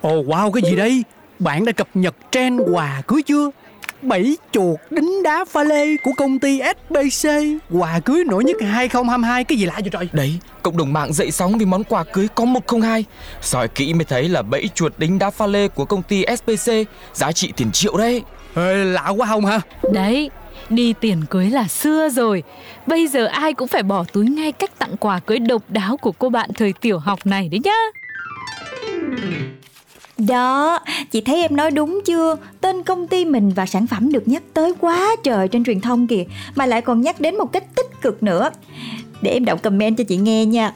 Ồ 0.00 0.22
wow 0.22 0.50
cái 0.50 0.62
gì 0.70 0.76
đây? 0.76 1.04
Bạn 1.38 1.64
đã 1.64 1.72
cập 1.72 1.88
nhật 1.94 2.14
trend 2.30 2.60
quà 2.72 3.02
cưới 3.06 3.22
chưa? 3.22 3.50
Bảy 4.02 4.36
chuột 4.52 4.78
đính 4.90 5.22
đá 5.22 5.44
pha 5.44 5.64
lê 5.64 5.96
của 5.96 6.12
công 6.16 6.38
ty 6.38 6.60
SBC 6.60 7.28
Quà 7.70 8.00
cưới 8.00 8.24
nổi 8.24 8.44
nhất 8.44 8.56
2022 8.62 9.44
Cái 9.44 9.58
gì 9.58 9.66
lạ 9.66 9.74
vậy 9.80 9.90
trời? 9.92 10.08
Đấy, 10.12 10.38
cộng 10.62 10.76
đồng 10.76 10.92
mạng 10.92 11.12
dậy 11.12 11.30
sóng 11.30 11.58
vì 11.58 11.66
món 11.66 11.84
quà 11.84 12.04
cưới 12.04 12.28
có 12.34 12.44
102 12.44 13.04
Soi 13.40 13.68
kỹ 13.68 13.94
mới 13.94 14.04
thấy 14.04 14.28
là 14.28 14.42
bẫy 14.42 14.68
chuột 14.74 14.92
đính 14.98 15.18
đá 15.18 15.30
pha 15.30 15.46
lê 15.46 15.68
của 15.68 15.84
công 15.84 16.02
ty 16.02 16.24
SPC 16.36 16.72
Giá 17.12 17.32
trị 17.32 17.52
tiền 17.56 17.72
triệu 17.72 17.96
đấy. 17.96 18.22
Ê, 18.56 18.84
Lạ 18.84 19.08
quá 19.08 19.26
không 19.26 19.46
hả? 19.46 19.60
Đấy, 19.92 20.30
đi 20.68 20.94
tiền 21.00 21.24
cưới 21.30 21.50
là 21.50 21.68
xưa 21.68 22.08
rồi. 22.08 22.42
Bây 22.86 23.06
giờ 23.06 23.26
ai 23.26 23.54
cũng 23.54 23.68
phải 23.68 23.82
bỏ 23.82 24.04
túi 24.12 24.26
ngay 24.26 24.52
cách 24.52 24.78
tặng 24.78 24.96
quà 24.96 25.20
cưới 25.20 25.38
độc 25.38 25.62
đáo 25.68 25.96
của 25.96 26.12
cô 26.12 26.28
bạn 26.28 26.50
thời 26.54 26.72
tiểu 26.80 26.98
học 26.98 27.26
này 27.26 27.48
đấy 27.48 27.60
nhá 27.64 27.76
đó, 30.28 30.78
chị 31.10 31.20
thấy 31.20 31.42
em 31.42 31.56
nói 31.56 31.70
đúng 31.70 32.00
chưa? 32.04 32.36
Tên 32.60 32.82
công 32.82 33.06
ty 33.06 33.24
mình 33.24 33.50
và 33.56 33.66
sản 33.66 33.86
phẩm 33.86 34.12
được 34.12 34.28
nhắc 34.28 34.42
tới 34.54 34.74
quá 34.80 35.16
trời 35.24 35.48
trên 35.48 35.64
truyền 35.64 35.80
thông 35.80 36.06
kìa 36.06 36.24
Mà 36.54 36.66
lại 36.66 36.82
còn 36.82 37.00
nhắc 37.00 37.20
đến 37.20 37.38
một 37.38 37.52
cách 37.52 37.64
tích 37.74 37.86
cực 38.02 38.22
nữa. 38.22 38.50
Để 39.22 39.30
em 39.30 39.44
đọc 39.44 39.62
comment 39.62 39.96
cho 39.96 40.04
chị 40.04 40.16
nghe 40.16 40.46
nha. 40.46 40.74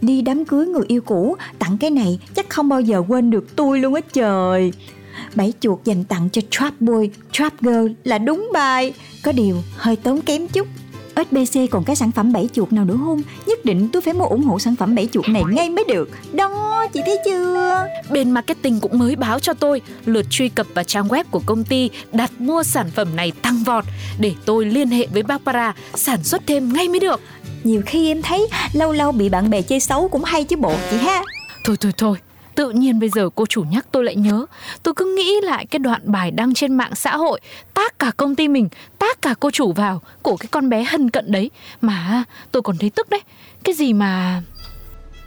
Đi 0.00 0.22
đám 0.22 0.44
cưới 0.44 0.66
người 0.66 0.84
yêu 0.88 1.00
cũ 1.00 1.36
Tặng 1.58 1.78
cái 1.78 1.90
này 1.90 2.18
chắc 2.34 2.48
không 2.48 2.68
bao 2.68 2.80
giờ 2.80 3.02
quên 3.08 3.30
được 3.30 3.56
tôi 3.56 3.78
luôn 3.78 3.94
á 3.94 4.00
trời. 4.12 4.72
Bảy 5.34 5.52
chuột 5.60 5.84
dành 5.84 6.04
tặng 6.04 6.28
cho 6.32 6.42
Trap 6.50 6.80
Boy, 6.80 7.10
Trap 7.32 7.52
Girl 7.60 7.86
là 8.04 8.18
đúng 8.18 8.50
bài. 8.52 8.92
Có 9.24 9.32
điều 9.32 9.56
hơi 9.76 9.96
tốn 9.96 10.20
kém 10.20 10.48
chút. 10.48 10.66
SBC 11.16 11.60
còn 11.70 11.84
cái 11.84 11.96
sản 11.96 12.12
phẩm 12.12 12.32
bảy 12.32 12.48
chuột 12.52 12.72
nào 12.72 12.84
nữa 12.84 12.98
không? 13.04 13.22
Nhất 13.46 13.64
định 13.64 13.88
tôi 13.92 14.02
phải 14.02 14.14
mua 14.14 14.24
ủng 14.24 14.42
hộ 14.42 14.58
sản 14.58 14.76
phẩm 14.76 14.94
bảy 14.94 15.08
chuột 15.12 15.28
này 15.28 15.42
ngay 15.50 15.70
mới 15.70 15.84
được. 15.88 16.10
Đó, 16.32 16.65
chị 16.94 17.00
thấy 17.06 17.18
chưa? 17.24 17.86
Bên 18.10 18.30
marketing 18.30 18.80
cũng 18.80 18.98
mới 18.98 19.16
báo 19.16 19.38
cho 19.38 19.54
tôi 19.54 19.80
lượt 20.04 20.26
truy 20.30 20.48
cập 20.48 20.66
vào 20.74 20.84
trang 20.84 21.08
web 21.08 21.24
của 21.30 21.42
công 21.46 21.64
ty 21.64 21.90
đặt 22.12 22.30
mua 22.38 22.62
sản 22.62 22.90
phẩm 22.90 23.16
này 23.16 23.32
tăng 23.42 23.62
vọt 23.64 23.84
để 24.18 24.32
tôi 24.44 24.64
liên 24.64 24.88
hệ 24.88 25.06
với 25.06 25.22
Barbara 25.22 25.74
sản 25.94 26.24
xuất 26.24 26.42
thêm 26.46 26.72
ngay 26.72 26.88
mới 26.88 27.00
được. 27.00 27.20
Nhiều 27.64 27.82
khi 27.86 28.10
em 28.10 28.22
thấy 28.22 28.48
lâu 28.72 28.92
lâu 28.92 29.12
bị 29.12 29.28
bạn 29.28 29.50
bè 29.50 29.62
chơi 29.62 29.80
xấu 29.80 30.08
cũng 30.08 30.24
hay 30.24 30.44
chứ 30.44 30.56
bộ 30.56 30.74
chị 30.90 30.96
ha 30.96 31.22
Thôi 31.64 31.76
thôi 31.80 31.92
thôi, 31.96 32.18
tự 32.54 32.70
nhiên 32.70 32.98
bây 33.00 33.08
giờ 33.08 33.30
cô 33.34 33.46
chủ 33.46 33.62
nhắc 33.62 33.86
tôi 33.90 34.04
lại 34.04 34.16
nhớ. 34.16 34.46
Tôi 34.82 34.94
cứ 34.94 35.14
nghĩ 35.16 35.40
lại 35.42 35.66
cái 35.66 35.78
đoạn 35.78 36.00
bài 36.04 36.30
đăng 36.30 36.54
trên 36.54 36.74
mạng 36.74 36.94
xã 36.94 37.16
hội 37.16 37.40
tác 37.74 37.98
cả 37.98 38.10
công 38.16 38.34
ty 38.34 38.48
mình, 38.48 38.68
tác 38.98 39.22
cả 39.22 39.34
cô 39.40 39.50
chủ 39.50 39.72
vào 39.72 40.02
của 40.22 40.36
cái 40.36 40.48
con 40.50 40.68
bé 40.68 40.82
hân 40.82 41.10
cận 41.10 41.32
đấy. 41.32 41.50
Mà 41.80 42.24
tôi 42.52 42.62
còn 42.62 42.78
thấy 42.78 42.90
tức 42.90 43.10
đấy. 43.10 43.20
Cái 43.64 43.74
gì 43.74 43.92
mà... 43.92 44.42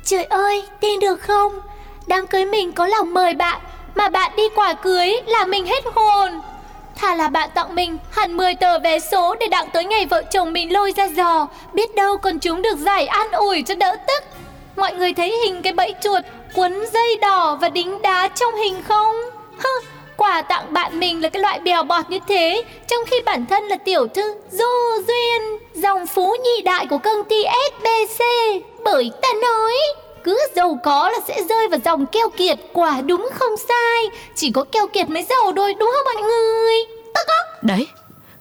Trời 0.05 0.23
ơi, 0.23 0.63
tin 0.79 0.99
được 0.99 1.21
không? 1.21 1.59
Đám 2.07 2.27
cưới 2.27 2.45
mình 2.45 2.71
có 2.71 2.87
lòng 2.87 3.13
mời 3.13 3.33
bạn 3.33 3.61
Mà 3.95 4.09
bạn 4.09 4.31
đi 4.35 4.43
quả 4.55 4.73
cưới 4.73 5.13
là 5.25 5.45
mình 5.45 5.65
hết 5.65 5.83
hồn 5.95 6.41
Thà 6.95 7.15
là 7.15 7.27
bạn 7.27 7.49
tặng 7.55 7.75
mình 7.75 7.97
hẳn 8.11 8.37
10 8.37 8.55
tờ 8.55 8.79
vé 8.79 8.99
số 8.99 9.35
Để 9.39 9.47
đặng 9.47 9.69
tới 9.73 9.85
ngày 9.85 10.05
vợ 10.05 10.23
chồng 10.31 10.53
mình 10.53 10.73
lôi 10.73 10.93
ra 10.97 11.07
giò 11.07 11.47
Biết 11.73 11.95
đâu 11.95 12.17
còn 12.17 12.39
chúng 12.39 12.61
được 12.61 12.77
giải 12.77 13.07
an 13.07 13.31
ủi 13.31 13.61
cho 13.61 13.75
đỡ 13.75 13.95
tức 14.07 14.23
Mọi 14.75 14.93
người 14.93 15.13
thấy 15.13 15.37
hình 15.43 15.61
cái 15.61 15.73
bẫy 15.73 15.93
chuột 16.01 16.23
Quấn 16.53 16.85
dây 16.93 17.17
đỏ 17.21 17.57
và 17.61 17.69
đính 17.69 18.01
đá 18.01 18.27
trong 18.27 18.55
hình 18.55 18.83
không? 18.87 19.15
Hơ, 19.57 19.69
quà 20.17 20.41
tặng 20.41 20.73
bạn 20.73 20.99
mình 20.99 21.21
là 21.21 21.29
cái 21.29 21.41
loại 21.41 21.59
bèo 21.59 21.83
bọt 21.83 22.09
như 22.09 22.19
thế 22.27 22.63
Trong 22.87 22.99
khi 23.07 23.21
bản 23.25 23.45
thân 23.45 23.63
là 23.63 23.75
tiểu 23.75 24.07
thư 24.07 24.33
Du 24.51 25.03
Duyên 25.07 25.41
Dòng 25.73 26.07
phú 26.07 26.35
nhị 26.43 26.61
đại 26.61 26.85
của 26.89 26.97
công 26.97 27.23
ty 27.29 27.43
SBC 27.43 28.23
bởi 28.83 29.11
ta 29.21 29.27
nói 29.41 29.73
cứ 30.23 30.39
giàu 30.55 30.79
có 30.83 31.09
là 31.09 31.19
sẽ 31.27 31.43
rơi 31.49 31.67
vào 31.67 31.79
dòng 31.85 32.05
keo 32.05 32.29
kiệt 32.29 32.59
Quả 32.73 33.01
đúng 33.01 33.29
không 33.33 33.57
sai? 33.67 34.21
Chỉ 34.35 34.51
có 34.51 34.63
keo 34.63 34.87
kiệt 34.87 35.09
mới 35.09 35.23
giàu 35.29 35.51
thôi 35.55 35.73
đúng 35.79 35.91
không 35.95 36.13
mọi 36.13 36.23
người? 36.23 36.73
Tức 37.15 37.27
á 37.27 37.59
Đấy, 37.61 37.87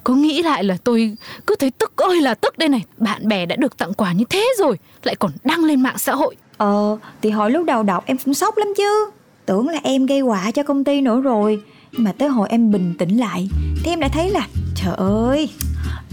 có 0.05 0.15
nghĩ 0.15 0.43
lại 0.43 0.65
là 0.65 0.77
tôi 0.85 1.17
cứ 1.47 1.55
thấy 1.57 1.71
tức 1.71 1.93
ơi 1.97 2.21
là 2.21 2.35
tức 2.35 2.59
đây 2.59 2.69
này. 2.69 2.85
Bạn 2.97 3.29
bè 3.29 3.47
đã 3.47 3.57
được 3.57 3.79
tặng 3.79 3.95
quà 3.95 4.13
như 4.13 4.25
thế 4.31 4.49
rồi 4.59 4.79
Lại 5.03 5.17
còn 5.17 5.33
đăng 5.45 5.65
lên 5.65 5.83
mạng 5.83 5.99
xã 5.99 6.15
hội. 6.15 6.37
Ờ, 6.57 6.99
thì 7.23 7.31
hồi 7.31 7.51
lúc 7.51 7.65
đầu 7.65 7.83
đọc 7.83 8.05
em 8.07 8.17
cũng 8.25 8.35
sốc 8.35 8.57
lắm 8.57 8.69
chứ. 8.77 9.11
Tưởng 9.47 9.69
là 9.69 9.81
em 9.83 10.07
gây 10.07 10.21
họa 10.21 10.51
cho 10.51 10.63
công 10.63 10.85
ty 10.85 11.01
nữa 11.01 11.21
rồi. 11.21 11.63
Nhưng 11.93 12.05
mà 12.05 12.13
tới 12.19 12.29
hồi 12.29 12.49
em 12.51 12.73
bình 12.73 12.95
tĩnh 12.99 13.17
lại 13.17 13.49
Thì 13.85 13.93
em 13.93 14.01
đã 14.01 14.09
thấy 14.09 14.31
là 14.31 14.47
Trời 14.77 14.95
ơi 14.97 15.49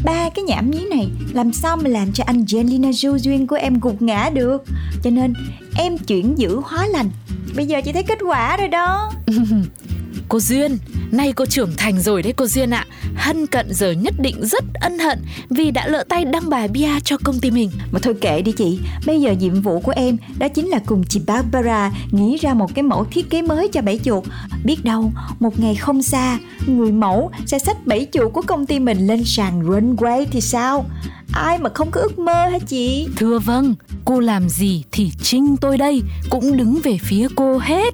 Ba 0.05 0.29
cái 0.29 0.43
nhảm 0.43 0.71
nhí 0.71 0.85
này, 0.89 1.07
Làm 1.33 1.53
sao 1.53 1.77
mà 1.77 1.89
làm 1.89 2.11
cho 2.13 2.23
Angelina 2.27 2.89
Jolie 2.89 3.17
duyên 3.17 3.47
của 3.47 3.55
em 3.55 3.79
gục 3.79 4.01
ngã 4.01 4.29
được? 4.33 4.63
Cho 5.03 5.09
nên, 5.09 5.33
em 5.77 5.97
chuyển 5.97 6.37
giữ 6.37 6.61
hóa 6.63 6.87
lành. 6.87 7.09
Bây 7.55 7.65
giờ 7.65 7.81
chị 7.85 7.91
thấy 7.91 8.03
kết 8.03 8.19
quả 8.27 8.57
rồi 8.57 8.67
đó. 8.67 9.11
Cô 10.29 10.39
Duyên, 10.39 10.77
nay 11.11 11.33
cô 11.33 11.45
trưởng 11.45 11.71
thành 11.77 12.01
rồi 12.01 12.23
đấy 12.23 12.33
cô 12.37 12.47
Duyên 12.47 12.69
ạ. 12.69 12.85
Hân 13.15 13.47
cận 13.47 13.73
giờ 13.73 13.91
nhất 13.91 14.13
định 14.19 14.45
rất 14.45 14.63
ân 14.73 14.99
hận 14.99 15.19
Vì 15.49 15.71
đã 15.71 15.87
lỡ 15.87 16.03
tay 16.09 16.25
đăng 16.25 16.49
bài 16.49 16.67
bia 16.67 16.99
cho 17.03 17.17
công 17.23 17.39
ty 17.39 17.51
mình. 17.51 17.71
Mà 17.91 17.99
thôi 17.99 18.13
kệ 18.21 18.41
đi 18.41 18.51
chị. 18.51 18.79
Bây 19.05 19.21
giờ 19.21 19.31
nhiệm 19.31 19.61
vụ 19.61 19.79
của 19.79 19.93
em 19.95 20.17
Đó 20.37 20.47
chính 20.47 20.69
là 20.69 20.79
cùng 20.85 21.03
chị 21.09 21.21
Barbara 21.27 21.91
Nghĩ 22.11 22.37
ra 22.37 22.53
một 22.53 22.75
cái 22.75 22.83
mẫu 22.83 23.05
thiết 23.05 23.29
kế 23.29 23.41
mới 23.41 23.67
cho 23.67 23.81
bẫy 23.81 23.99
chuột. 24.03 24.23
Biết 24.63 24.83
đâu 24.83 25.11
một 25.39 25.59
ngày 25.59 25.75
không 25.75 26.03
xa 26.03 26.39
Người 26.67 26.91
mẫu 26.91 27.31
sẽ 27.45 27.59
xách 27.59 27.87
bẫy 27.87 28.07
chuột 28.13 28.33
của 28.33 28.41
công 28.41 28.65
ty 28.65 28.79
mình 28.79 29.07
Lên 29.07 29.23
sàn 29.25 29.63
runway 29.63 30.25
thì 30.31 30.41
sao? 30.41 30.85
Ai 31.33 31.57
mà 31.57 31.69
không 31.73 31.91
có 31.91 32.01
ước 32.01 32.19
mơ 32.19 32.47
hả 32.51 32.59
chị? 32.59 33.07
Thưa 33.17 33.39
vâng, 33.39 33.75
cô 34.05 34.19
làm 34.19 34.49
gì 34.49 34.83
thì 34.91 35.11
Trinh 35.21 35.57
tôi 35.57 35.77
đây 35.77 36.01
Cũng 36.29 36.57
đứng 36.57 36.79
về 36.83 36.97
phía 37.01 37.27
cô 37.35 37.57
hết 37.57 37.93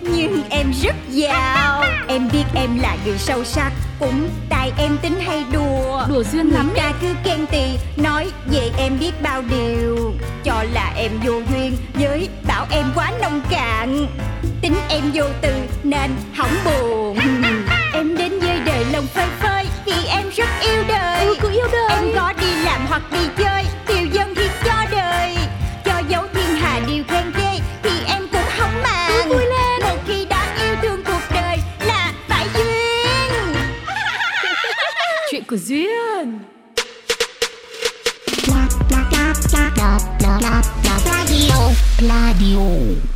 nhưng 0.15 0.43
em 0.49 0.71
rất 0.83 0.95
giàu. 1.09 1.83
Em 2.07 2.29
biết 2.31 2.43
em 2.55 2.79
là 2.79 2.97
người 3.05 3.17
sâu 3.17 3.43
sắc 3.43 3.71
cũng 3.99 4.29
tại 4.49 4.71
em 4.77 4.97
tính 5.01 5.19
hay 5.19 5.45
đùa. 5.53 6.03
Đùa 6.09 6.23
duyên 6.31 6.49
lắm 6.49 6.67
Người 6.67 6.77
ta 6.77 6.93
cứ 7.01 7.07
khen 7.23 7.45
tì 7.45 7.63
Nói 7.97 8.31
về 8.45 8.69
em 8.77 8.99
biết 8.99 9.11
bao 9.21 9.41
điều. 9.41 10.13
Cho 10.43 10.63
là 10.73 10.93
em 10.95 11.11
vô 11.23 11.33
duyên 11.51 11.77
Với 11.93 12.29
bảo 12.47 12.67
em 12.71 12.85
quá 12.95 13.11
nông 13.21 13.41
cạn. 13.49 14.07
Tính 14.61 14.75
em 14.89 15.03
vô 15.13 15.23
từ 15.41 15.53
nên 15.83 16.11
hỏng 16.33 16.55
buồn. 16.65 17.17
Em 17.93 18.17
đến 18.17 18.39
với 18.39 18.59
đời 18.65 18.85
lòng 18.91 19.05
phơi 19.07 19.27
phơi 19.39 19.65
Thì 19.85 19.93
em 20.07 20.23
rất 20.35 20.49
yêu 20.61 20.83
đời. 20.87 21.25
Ừ, 21.25 21.35
cứ 21.41 21.49
yêu 21.51 21.67
đời. 21.71 21.89
Em 21.89 22.05
có 22.15 22.33
đi 22.41 22.55
làm 22.63 22.85
hoặc 22.87 23.01
đi 23.11 23.27
chơi 23.37 23.63
Chuyện 35.51 35.59
của 35.59 35.65
duyên 35.65 36.39
Radio. 40.29 41.71
Radio. 41.99 43.10